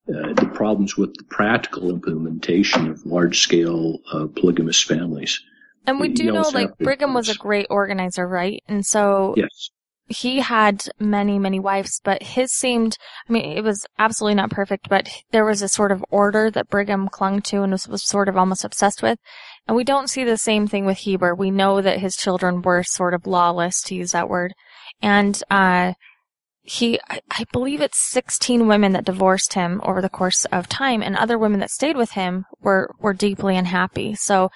[0.06, 5.40] uh, the problems with the practical implementation of large scale uh, polygamous families.
[5.86, 8.62] And we do know, like Brigham was a great organizer, right?
[8.68, 9.70] And so yes.
[10.06, 12.96] he had many, many wives, but his seemed,
[13.28, 16.68] I mean, it was absolutely not perfect, but there was a sort of order that
[16.68, 19.18] Brigham clung to and was, was sort of almost obsessed with.
[19.66, 21.34] And we don't see the same thing with Heber.
[21.34, 24.52] We know that his children were sort of lawless, to use that word.
[25.02, 25.94] And, uh,
[26.64, 31.02] he, I, I believe it's 16 women that divorced him over the course of time
[31.02, 34.14] and other women that stayed with him were, were deeply unhappy.
[34.14, 34.50] So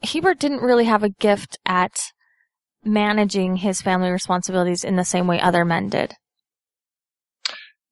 [0.00, 2.12] Heber didn't really have a gift at
[2.82, 6.14] managing his family responsibilities in the same way other men did.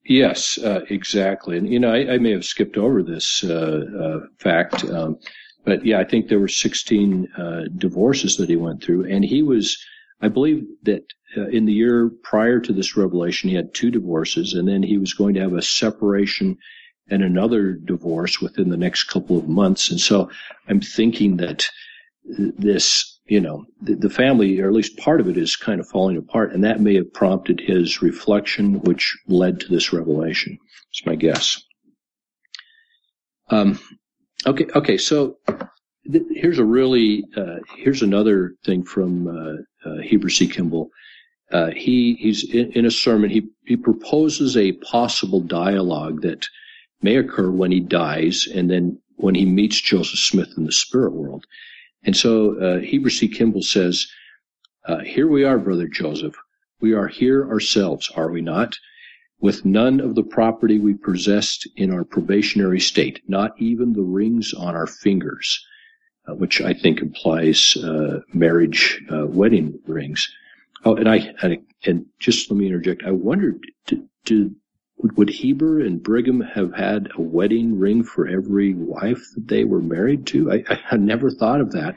[0.06, 1.58] Yes, uh, exactly.
[1.58, 5.18] And, you know, I, I, may have skipped over this uh, uh, fact, um,
[5.66, 9.42] but yeah, I think there were 16 uh, divorces that he went through, and he
[9.42, 9.76] was
[10.20, 11.02] I believe that
[11.38, 14.98] uh, in the year prior to this revelation, he had two divorces, and then he
[14.98, 16.58] was going to have a separation
[17.10, 19.90] and another divorce within the next couple of months.
[19.90, 20.30] And so
[20.68, 21.66] I'm thinking that
[22.24, 25.88] this, you know, the, the family, or at least part of it, is kind of
[25.88, 30.58] falling apart, and that may have prompted his reflection, which led to this revelation.
[30.90, 31.62] It's my guess.
[33.50, 33.78] Um,
[34.46, 35.38] okay, okay, so
[36.30, 40.46] here's a really uh, here's another thing from uh, uh, Heber C.
[40.46, 40.90] Kimball.
[41.50, 43.30] Uh, he he's in, in, a sermon.
[43.30, 46.46] He he proposes a possible dialogue that
[47.00, 51.12] may occur when he dies, and then when he meets Joseph Smith in the spirit
[51.12, 51.44] world.
[52.04, 53.28] And so uh, Heber C.
[53.28, 54.06] Kimball says,
[54.86, 56.36] uh, "Here we are, brother Joseph.
[56.80, 58.76] We are here ourselves, are we not?
[59.40, 64.52] with none of the property we possessed in our probationary state, not even the rings
[64.52, 65.64] on our fingers,
[66.28, 70.28] uh, which I think implies uh, marriage, uh, wedding rings.
[70.84, 73.02] Oh, and I, I, and just let me interject.
[73.04, 73.66] I wondered,
[74.24, 74.54] do,
[74.98, 79.80] would Heber and Brigham have had a wedding ring for every wife that they were
[79.80, 80.52] married to?
[80.52, 81.96] I, I never thought of that,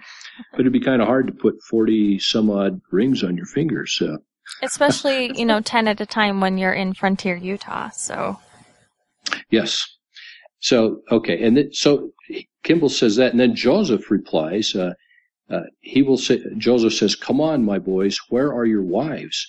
[0.52, 4.00] but it'd be kind of hard to put forty some odd rings on your fingers.
[4.02, 4.18] Uh,
[4.62, 7.90] Especially, you know, 10 at a time when you're in Frontier, Utah.
[7.90, 8.40] So.
[9.50, 9.88] Yes.
[10.60, 11.44] So, okay.
[11.44, 12.12] And th- so
[12.64, 13.32] Kimball says that.
[13.32, 14.94] And then Joseph replies, uh,
[15.52, 19.48] uh, he will say, Joseph says, come on, my boys, where are your wives?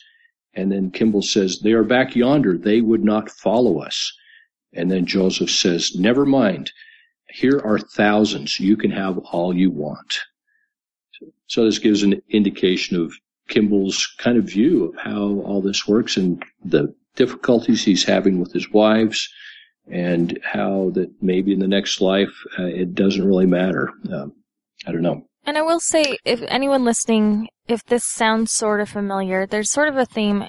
[0.55, 2.59] And then Kimball says, they are back yonder.
[2.59, 4.13] They would not follow us.
[4.75, 6.73] And then Joseph says, never mind.
[7.29, 8.59] Here are thousands.
[8.61, 10.19] You can have all you want.
[11.47, 13.15] So this gives an indication of
[13.49, 18.53] Kimball's kind of view of how all this works and the difficulties he's having with
[18.53, 19.29] his wives
[19.91, 23.91] and how that maybe in the next life uh, it doesn't really matter.
[24.13, 24.33] Um,
[24.87, 25.27] I don't know.
[25.45, 29.89] And I will say, if anyone listening, if this sounds sort of familiar, there's sort
[29.89, 30.45] of a theme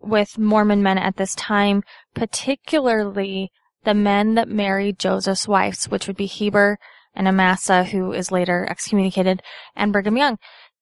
[0.00, 1.82] with Mormon men at this time,
[2.14, 3.50] particularly
[3.84, 6.78] the men that married Joseph's wives, which would be Heber
[7.14, 9.42] and Amasa, who is later excommunicated,
[9.74, 10.38] and Brigham Young.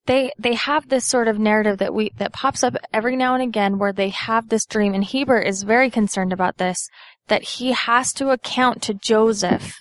[0.07, 3.43] They they have this sort of narrative that we that pops up every now and
[3.43, 6.89] again where they have this dream and Heber is very concerned about this
[7.29, 9.81] that he has to account to Joseph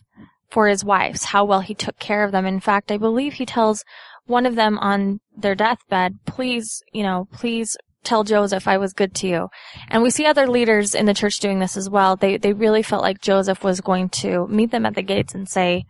[0.53, 3.45] for his wives how well he took care of them in fact I believe he
[3.45, 3.83] tells
[4.25, 9.15] one of them on their deathbed please you know please tell Joseph I was good
[9.15, 9.49] to you
[9.89, 12.83] and we see other leaders in the church doing this as well they they really
[12.83, 15.85] felt like Joseph was going to meet them at the gates and say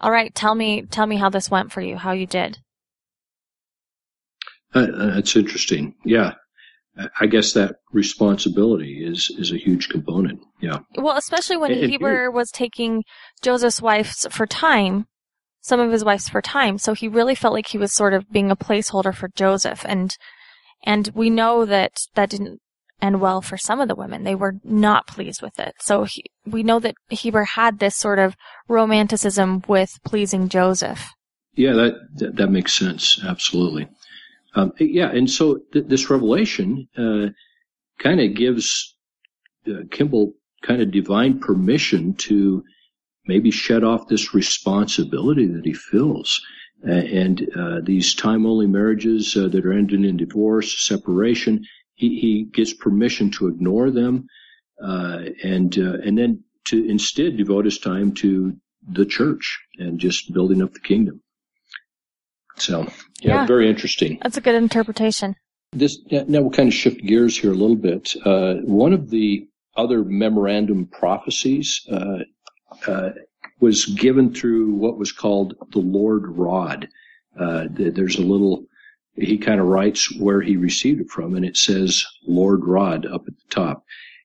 [0.00, 2.58] all right tell me tell me how this went for you how you did
[4.76, 5.94] uh, that's interesting.
[6.04, 6.34] Yeah.
[7.20, 10.40] I guess that responsibility is is a huge component.
[10.60, 10.80] Yeah.
[10.96, 13.04] Well, especially when and, Heber was taking
[13.42, 15.06] Joseph's wives for time,
[15.60, 18.30] some of his wives for time, so he really felt like he was sort of
[18.30, 20.16] being a placeholder for Joseph, and
[20.84, 22.60] and we know that that didn't
[23.02, 24.24] end well for some of the women.
[24.24, 25.74] They were not pleased with it.
[25.80, 28.36] So he, we know that Heber had this sort of
[28.68, 31.10] romanticism with pleasing Joseph.
[31.54, 33.20] Yeah, that that, that makes sense.
[33.22, 33.88] Absolutely.
[34.56, 37.26] Um, yeah, and so th- this revelation uh,
[37.98, 38.96] kind of gives
[39.68, 40.32] uh, Kimball
[40.62, 42.64] kind of divine permission to
[43.26, 46.40] maybe shed off this responsibility that he feels.
[46.86, 47.48] Uh, and
[47.84, 53.48] these time-only marriages uh, that are ending in divorce, separation, he, he gets permission to
[53.48, 54.26] ignore them,
[54.82, 58.54] uh, and uh, and then to instead devote his time to
[58.92, 61.20] the church and just building up the kingdom.
[62.58, 62.82] So,
[63.20, 64.18] yeah, yeah, very interesting.
[64.22, 65.36] That's a good interpretation.
[65.72, 68.14] This now we'll kind of shift gears here a little bit.
[68.24, 69.46] Uh, one of the
[69.76, 72.20] other memorandum prophecies uh,
[72.86, 73.10] uh,
[73.60, 76.88] was given through what was called the Lord Rod.
[77.38, 78.64] Uh, there's a little.
[79.14, 83.22] He kind of writes where he received it from, and it says Lord Rod up
[83.26, 83.84] at the top.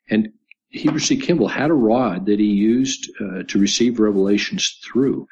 [0.10, 0.30] And
[0.70, 1.18] Heber C.
[1.18, 5.28] Kimball had a rod that he used uh, to receive revelations through.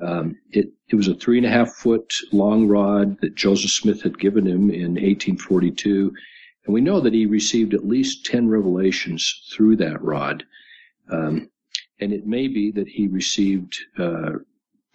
[0.00, 4.02] Um, it, it was a three and a half foot long rod that Joseph Smith
[4.02, 6.12] had given him in 1842.
[6.64, 10.44] And we know that he received at least 10 revelations through that rod.
[11.10, 11.50] Um,
[12.00, 14.32] and it may be that he received uh,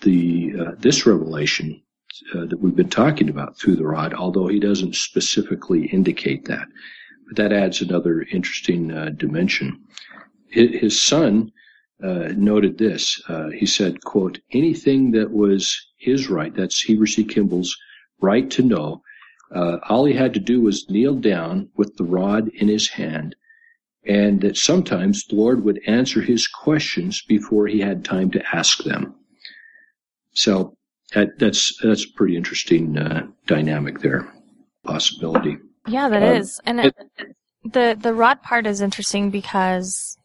[0.02, 1.82] the uh, this revelation
[2.36, 6.68] uh, that we've been talking about through the rod, although he doesn't specifically indicate that.
[7.28, 9.80] But that adds another interesting uh, dimension.
[10.50, 11.52] His son
[12.04, 13.22] uh, noted this.
[13.28, 17.24] Uh, he said, quote, anything that was his right, that's Heber C.
[17.24, 17.76] Kimball's
[18.22, 19.02] right to know,
[19.54, 23.36] uh, all he had to do was kneel down with the rod in his hand,
[24.06, 28.84] and that sometimes the Lord would answer his questions before he had time to ask
[28.84, 29.16] them.
[30.34, 30.78] So
[31.14, 34.32] that, that's that's a pretty interesting uh, dynamic there,
[34.84, 35.58] possibility.
[35.88, 36.96] Yeah, that um, is, and it,
[37.64, 40.17] the the rod part is interesting because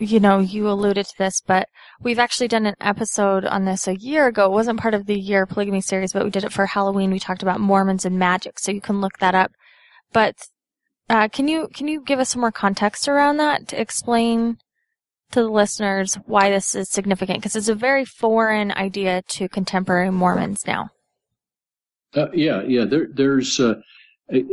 [0.00, 1.68] you know, you alluded to this, but
[2.00, 4.46] we've actually done an episode on this a year ago.
[4.46, 7.10] It wasn't part of the year polygamy series, but we did it for Halloween.
[7.10, 9.52] We talked about Mormons and magic, so you can look that up.
[10.12, 10.36] But
[11.10, 14.56] uh, can you can you give us some more context around that to explain
[15.32, 17.38] to the listeners why this is significant?
[17.38, 20.88] Because it's a very foreign idea to contemporary Mormons now.
[22.14, 22.84] Uh, yeah, yeah.
[22.86, 23.74] There, there's uh,
[24.32, 24.44] I,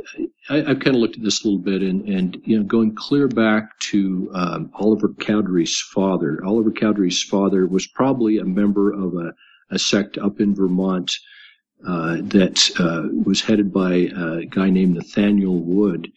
[0.50, 3.28] have kind of looked at this a little bit, and, and you know, going clear
[3.28, 6.44] back to um, Oliver Cowdery's father.
[6.44, 9.34] Oliver Cowdery's father was probably a member of a,
[9.70, 11.12] a sect up in Vermont
[11.88, 16.12] uh, that uh, was headed by a guy named Nathaniel Wood,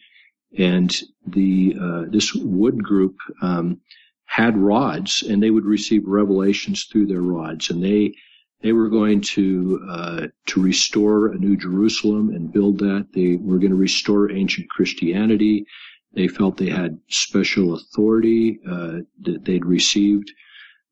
[0.57, 3.79] and the uh, this wood group um,
[4.25, 8.13] had rods, and they would receive revelations through their rods, and they
[8.61, 13.07] they were going to uh, to restore a new Jerusalem and build that.
[13.13, 15.65] They were going to restore ancient Christianity.
[16.13, 20.31] They felt they had special authority uh, that they'd received.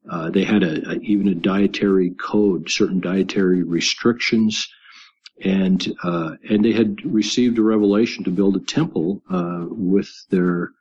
[0.09, 4.67] Uh, they had a, a, even a dietary code, certain dietary restrictions,
[5.43, 10.71] and uh, and they had received a revelation to build a temple uh, with their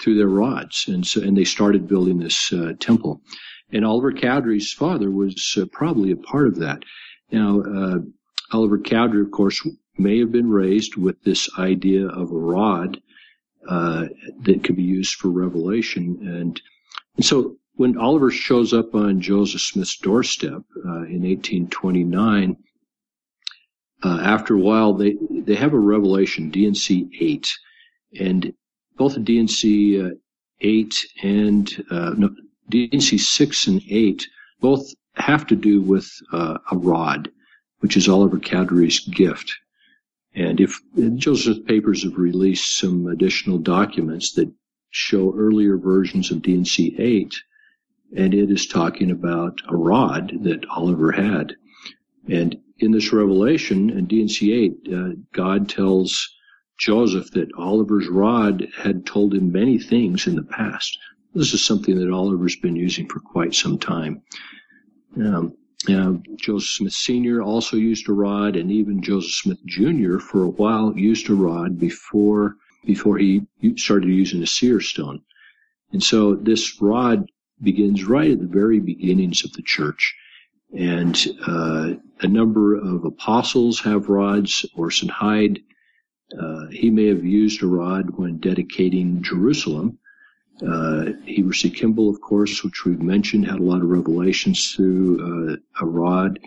[0.00, 3.22] through their rods, and so and they started building this uh, temple.
[3.72, 6.82] And Oliver Cowdery's father was uh, probably a part of that.
[7.32, 7.98] Now, uh,
[8.52, 9.66] Oliver Cowdery, of course,
[9.98, 13.00] may have been raised with this idea of a rod
[13.68, 14.06] uh,
[14.42, 16.18] that could be used for revelation.
[16.22, 16.60] And,
[17.16, 22.56] and so when Oliver shows up on Joseph Smith's doorstep uh, in 1829,
[24.04, 27.52] uh, after a while, they, they have a revelation, D&C 8.
[28.20, 28.52] And
[28.96, 30.10] both D&C uh,
[30.60, 32.30] 8 and, no,
[32.68, 34.26] D&C 6 and 8
[34.60, 37.30] both have to do with uh, a rod,
[37.80, 39.52] which is Oliver Cowdery's gift.
[40.34, 40.78] And if
[41.16, 44.52] Joseph's papers have released some additional documents that
[44.90, 47.34] show earlier versions of D&C 8,
[48.16, 51.54] and it is talking about a rod that Oliver had.
[52.28, 56.28] And in this revelation in D&C 8, uh, God tells
[56.78, 60.98] Joseph that Oliver's rod had told him many things in the past.
[61.36, 64.22] This is something that Oliver's been using for quite some time.
[65.18, 65.54] Um,
[65.86, 67.42] uh, Joseph Smith Sr.
[67.42, 70.18] also used a rod, and even Joseph Smith Jr.
[70.18, 72.56] for a while used a rod before
[72.86, 75.20] before he started using a seer stone.
[75.92, 77.30] And so this rod
[77.60, 80.14] begins right at the very beginnings of the church.
[80.74, 81.14] And
[81.46, 84.64] uh, a number of apostles have rods.
[84.74, 85.60] Orson Hyde,
[86.40, 89.98] uh, he may have used a rod when dedicating Jerusalem.
[90.62, 91.70] Uh, Heber C.
[91.70, 96.38] Kimball, of course, which we've mentioned, had a lot of revelations through uh, a rod.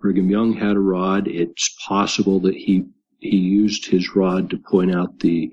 [0.00, 1.26] Brigham Young had a rod.
[1.26, 2.84] It's possible that he
[3.18, 5.50] he used his rod to point out the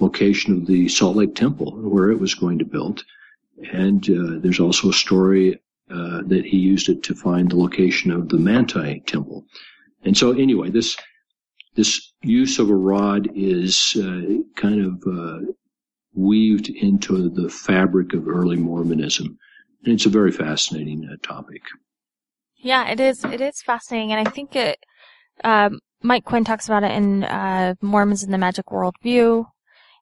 [0.00, 3.04] location of the Salt Lake Temple, where it was going to build.
[3.72, 8.10] And uh, there's also a story uh, that he used it to find the location
[8.10, 9.44] of the Manti Temple.
[10.02, 10.96] And so, anyway, this
[11.74, 15.52] this use of a rod is uh, kind of uh,
[16.16, 19.38] weaved into the fabric of early Mormonism.
[19.84, 21.62] And it's a very fascinating uh, topic.
[22.56, 23.22] Yeah, it is.
[23.24, 24.78] It is fascinating, and I think it.
[25.44, 29.46] Um, Mike Quinn talks about it in uh, Mormons in the Magic World View,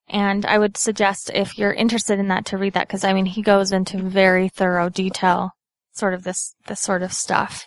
[0.08, 3.26] and I would suggest if you're interested in that to read that because I mean
[3.26, 5.50] he goes into very thorough detail,
[5.92, 7.66] sort of this this sort of stuff.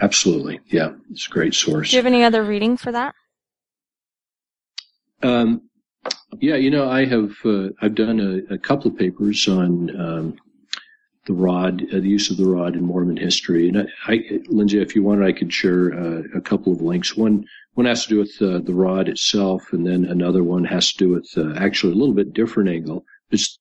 [0.00, 1.90] Absolutely, yeah, it's a great source.
[1.90, 3.14] Do you have any other reading for that?
[5.22, 5.70] Um,
[6.40, 10.36] yeah, you know, I have uh, I've done a, a, couple of papers on um,
[11.26, 14.80] the rod, uh, the use of the rod in Mormon history, and I, I Lindsay,
[14.80, 17.16] if you wanted, I could share uh, a couple of links.
[17.16, 20.92] One one has to do with uh, the rod itself, and then another one has
[20.92, 23.04] to do with uh, actually a little bit different angle.
[23.30, 23.58] It's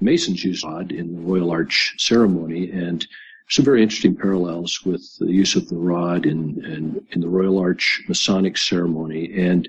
[0.00, 3.06] Masons use rod in the Royal Arch ceremony, and
[3.48, 7.58] some very interesting parallels with the use of the rod in, in, in the Royal
[7.58, 9.32] Arch Masonic ceremony.
[9.36, 9.68] And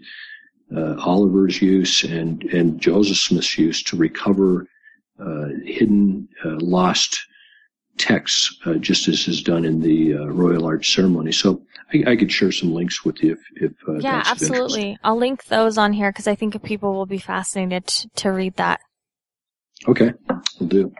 [0.75, 4.67] uh, Oliver's use and, and Joseph Smith's use to recover
[5.19, 7.19] uh, hidden, uh, lost
[7.97, 11.31] texts, uh, just as is done in the uh, Royal Arch ceremony.
[11.31, 11.61] So
[11.93, 14.97] I, I, could share some links with you if, if uh, yeah, absolutely.
[15.03, 18.55] I'll link those on here because I think people will be fascinated to, to read
[18.55, 18.79] that.
[19.87, 20.13] Okay,
[20.59, 20.93] we'll do.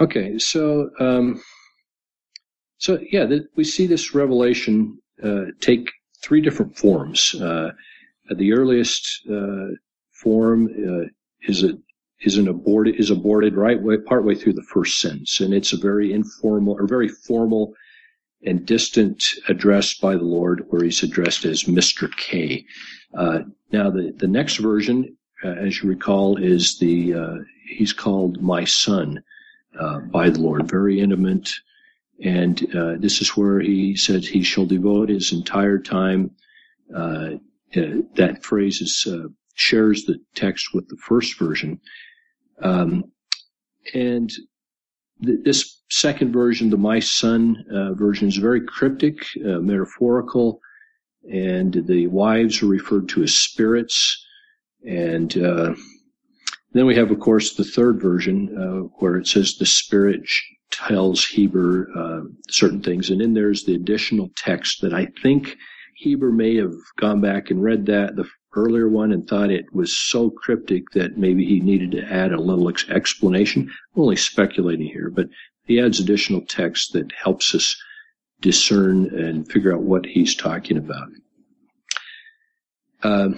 [0.00, 1.40] Okay, so um,
[2.78, 4.98] so yeah, we see this revelation
[5.60, 5.88] take
[6.20, 7.34] three different forms.
[7.36, 7.70] Uh,
[8.30, 9.68] the earliest uh,
[10.10, 11.08] form uh,
[11.42, 11.78] is a
[12.20, 15.78] is an aborted is aborted right way partway through the first sentence, and it's a
[15.78, 17.74] very informal or very formal
[18.46, 22.14] and distant address by the Lord, where he's addressed as Mr.
[22.16, 22.64] K.
[23.14, 23.40] Uh,
[23.72, 28.64] now, the the next version, uh, as you recall, is the uh, he's called my
[28.64, 29.22] son
[29.78, 31.50] uh, by the Lord, very intimate,
[32.22, 32.58] and
[33.00, 36.30] this is where he said he shall devote his entire time
[36.94, 37.30] uh,
[37.74, 41.80] that phrase is, uh, shares the text with the first version.
[42.62, 43.04] Um,
[43.94, 44.30] and
[45.24, 50.60] th- this second version, the My Son uh, version, is very cryptic, uh, metaphorical,
[51.30, 54.24] and the wives are referred to as spirits.
[54.86, 55.74] And uh,
[56.72, 60.20] then we have, of course, the third version uh, where it says the Spirit
[60.70, 63.08] tells Heber certain things.
[63.08, 65.56] And then there's the additional text that I think
[65.96, 69.96] Heber may have gone back and read that the earlier one and thought it was
[69.96, 73.70] so cryptic that maybe he needed to add a little ex- explanation.
[73.94, 75.28] I'm only speculating here, but
[75.66, 77.76] he adds additional text that helps us
[78.40, 81.08] discern and figure out what he's talking about.
[83.02, 83.30] Uh,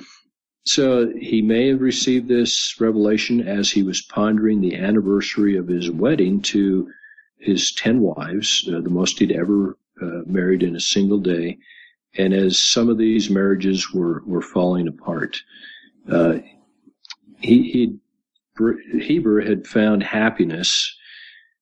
[0.65, 5.91] so he may have received this revelation as he was pondering the anniversary of his
[5.91, 6.91] wedding to
[7.39, 11.59] his ten wives, uh, the most he'd ever uh, married in a single day.
[12.19, 15.37] And as some of these marriages were, were falling apart,
[16.11, 16.39] uh,
[17.41, 17.99] he, he,
[18.99, 20.97] Heber had found happiness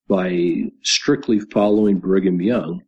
[0.08, 2.82] by strictly following Brigham Young.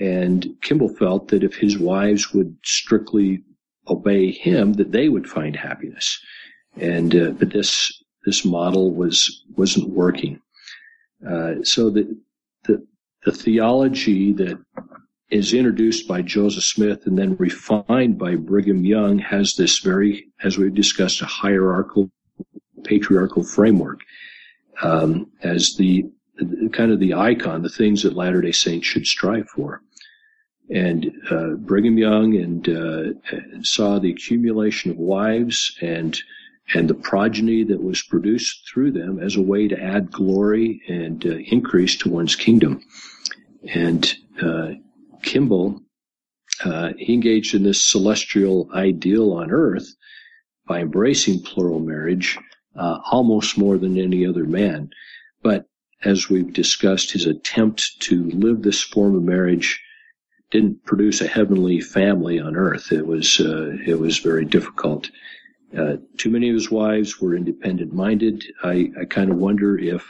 [0.00, 3.44] And Kimball felt that if his wives would strictly
[3.88, 6.18] obey him, that they would find happiness.
[6.76, 10.40] And uh, but this this model was wasn't working.
[11.28, 12.16] Uh, so the,
[12.64, 12.86] the
[13.24, 14.58] the theology that
[15.32, 20.58] is introduced by Joseph Smith and then refined by Brigham Young has this very, as
[20.58, 22.10] we've discussed, a hierarchical,
[22.84, 24.00] patriarchal framework
[24.82, 26.04] um, as the
[26.72, 29.80] kind of the icon, the things that Latter Day Saints should strive for.
[30.70, 36.18] And uh, Brigham Young and uh, saw the accumulation of wives and
[36.74, 41.26] and the progeny that was produced through them as a way to add glory and
[41.26, 42.80] uh, increase to one's kingdom.
[43.74, 44.70] And uh,
[45.22, 45.80] Kimball,
[46.64, 49.94] uh, he engaged in this celestial ideal on earth
[50.66, 52.38] by embracing plural marriage
[52.76, 54.90] uh, almost more than any other man.
[55.42, 55.66] But
[56.04, 59.80] as we've discussed, his attempt to live this form of marriage
[60.50, 62.92] didn't produce a heavenly family on earth.
[62.92, 65.10] It was uh, it was very difficult.
[65.76, 68.44] Uh, too many of his wives were independent minded.
[68.62, 70.06] I, I kind of wonder if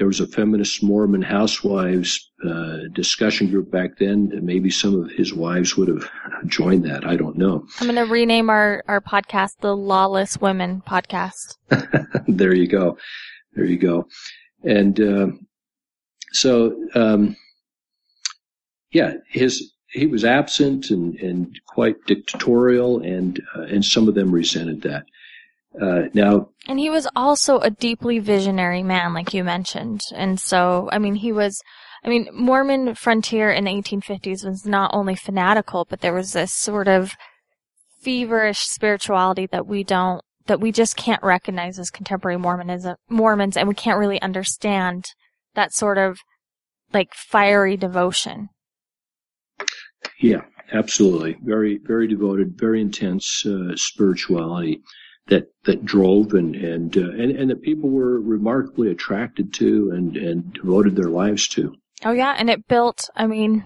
[0.00, 4.30] there was a feminist Mormon housewives uh, discussion group back then.
[4.42, 6.10] Maybe some of his wives would have
[6.46, 7.06] joined that.
[7.06, 7.66] I don't know.
[7.78, 11.58] I'm going to rename our, our podcast the Lawless Women Podcast.
[12.28, 12.96] there you go.
[13.52, 14.08] There you go.
[14.64, 15.26] And uh,
[16.32, 17.36] so, um,
[18.92, 24.32] yeah, his he was absent and, and quite dictatorial, and uh, and some of them
[24.32, 25.04] resented that.
[25.78, 30.00] Uh, now, and he was also a deeply visionary man, like you mentioned.
[30.14, 31.60] And so, I mean, he was,
[32.04, 36.52] I mean, Mormon frontier in the 1850s was not only fanatical, but there was this
[36.52, 37.12] sort of
[38.02, 43.68] feverish spirituality that we don't, that we just can't recognize as contemporary Mormonism, Mormons, and
[43.68, 45.04] we can't really understand
[45.54, 46.18] that sort of
[46.92, 48.48] like fiery devotion.
[50.18, 50.42] Yeah,
[50.72, 51.36] absolutely.
[51.42, 54.82] Very, very devoted, very intense uh, spirituality
[55.30, 60.16] that that drove and and uh, and and that people were remarkably attracted to and
[60.16, 61.74] and devoted their lives to.
[62.04, 63.08] Oh yeah, and it built.
[63.16, 63.64] I mean,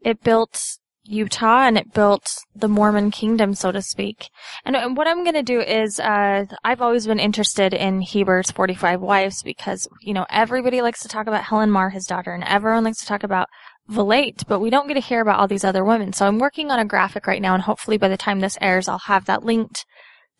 [0.00, 4.28] it built Utah and it built the Mormon kingdom, so to speak.
[4.64, 8.52] And, and what I'm going to do is, uh, I've always been interested in Heber's
[8.52, 12.44] 45 wives because, you know, everybody likes to talk about Helen Mar, his daughter, and
[12.44, 13.48] everyone likes to talk about
[13.90, 16.12] Vilate, but we don't get to hear about all these other women.
[16.12, 18.86] So I'm working on a graphic right now and hopefully by the time this airs,
[18.86, 19.84] I'll have that linked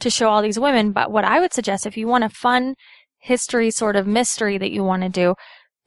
[0.03, 0.93] to show all these women.
[0.93, 2.75] But what I would suggest, if you want a fun
[3.19, 5.35] history sort of mystery that you want to do,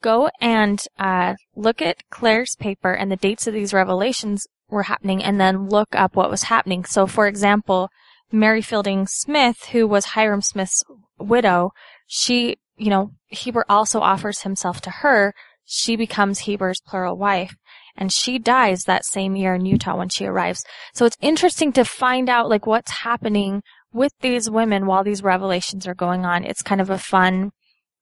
[0.02, 5.22] go and uh, look at Clair's paper and the dates of these revelations were happening,
[5.22, 6.84] and then look up what was happening.
[6.84, 7.88] So, for example,
[8.32, 10.82] Mary Fielding Smith, who was Hyrum Smith's
[11.18, 11.70] widow,
[12.08, 15.32] she, you know, Heber also offers himself to her.
[15.64, 17.54] She becomes Heber's plural wife
[17.96, 20.62] and she dies that same year in Utah when she arrives.
[20.94, 23.62] So it's interesting to find out like what's happening
[23.96, 26.44] with these women while these revelations are going on.
[26.44, 27.50] It's kind of a fun,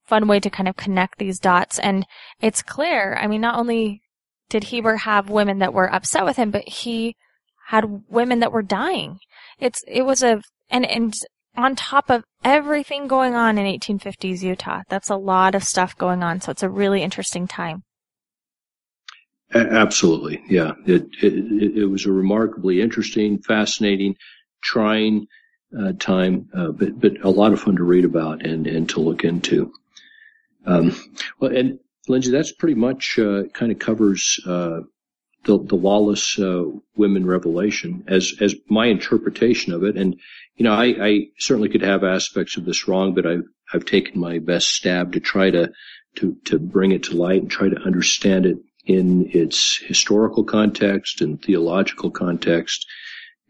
[0.05, 1.79] fun way to kind of connect these dots.
[1.79, 2.05] And
[2.41, 3.17] it's clear.
[3.21, 4.03] I mean, not only
[4.51, 7.15] did Heber have women that were upset with him, but he
[7.69, 9.19] had women that were dying.
[9.59, 11.15] It's, it was a, and, and
[11.57, 16.23] on top of everything going on in 1850s Utah, that's a lot of stuff going
[16.23, 16.41] on.
[16.41, 17.85] So it's a really interesting time.
[19.55, 20.43] Absolutely.
[20.49, 20.73] Yeah.
[20.87, 24.17] It, it, it was a remarkably interesting, fascinating,
[24.63, 25.27] trying,
[25.79, 29.01] uh, time, uh, but but a lot of fun to read about and and to
[29.01, 29.73] look into.
[30.67, 30.97] Um,
[31.41, 34.81] well, and Lindsay, that's pretty much uh, kind of covers uh,
[35.45, 36.65] the the lawless uh,
[36.97, 39.97] women revelation as as my interpretation of it.
[39.97, 40.17] And
[40.57, 44.21] you know, I, I certainly could have aspects of this wrong, but I've I've taken
[44.21, 45.73] my best stab to try to
[46.17, 51.21] to to bring it to light and try to understand it in its historical context
[51.23, 52.87] and theological context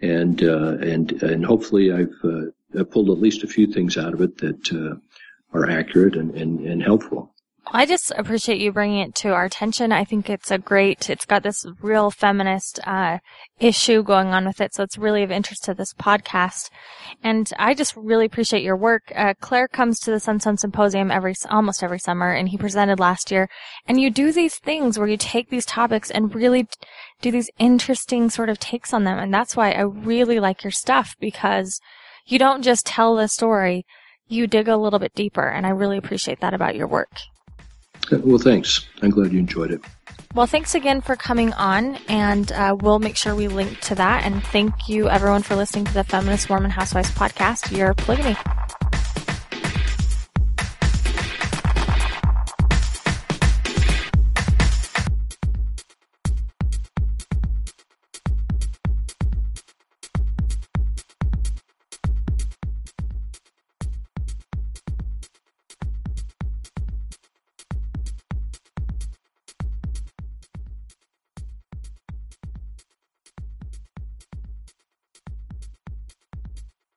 [0.05, 4.21] and uh, and and hopefully I've, uh, pulled at least a few things out of
[4.21, 4.97] it that uh,
[5.57, 7.34] are accurate and, and, and helpful.
[7.73, 9.91] I just appreciate you bringing it to our attention.
[9.91, 13.19] I think it's a great, it's got this real feminist, uh,
[13.59, 14.75] issue going on with it.
[14.75, 16.69] So it's really of interest to this podcast.
[17.23, 19.11] And I just really appreciate your work.
[19.15, 23.31] Uh, Clair comes to the Sunstone Symposium every, almost every summer and he presented last
[23.31, 23.49] year.
[23.87, 26.69] And you do these things where you take these topics and really
[27.23, 29.19] do these interesting sort of takes on them.
[29.19, 31.81] And that's why I really like your stuff because
[32.27, 33.87] you don't just tell the story.
[34.29, 35.49] You dig a little bit deeper.
[35.49, 37.21] And I really appreciate that about your work.
[38.11, 38.87] Well, thanks.
[39.03, 39.81] I'm glad you enjoyed it.
[40.35, 44.25] Well, thanks again for coming on, and uh, we'll make sure we link to that.
[44.25, 48.37] And thank you, everyone, for listening to the Feminist Mormon Housewives podcast, Your Polygamy.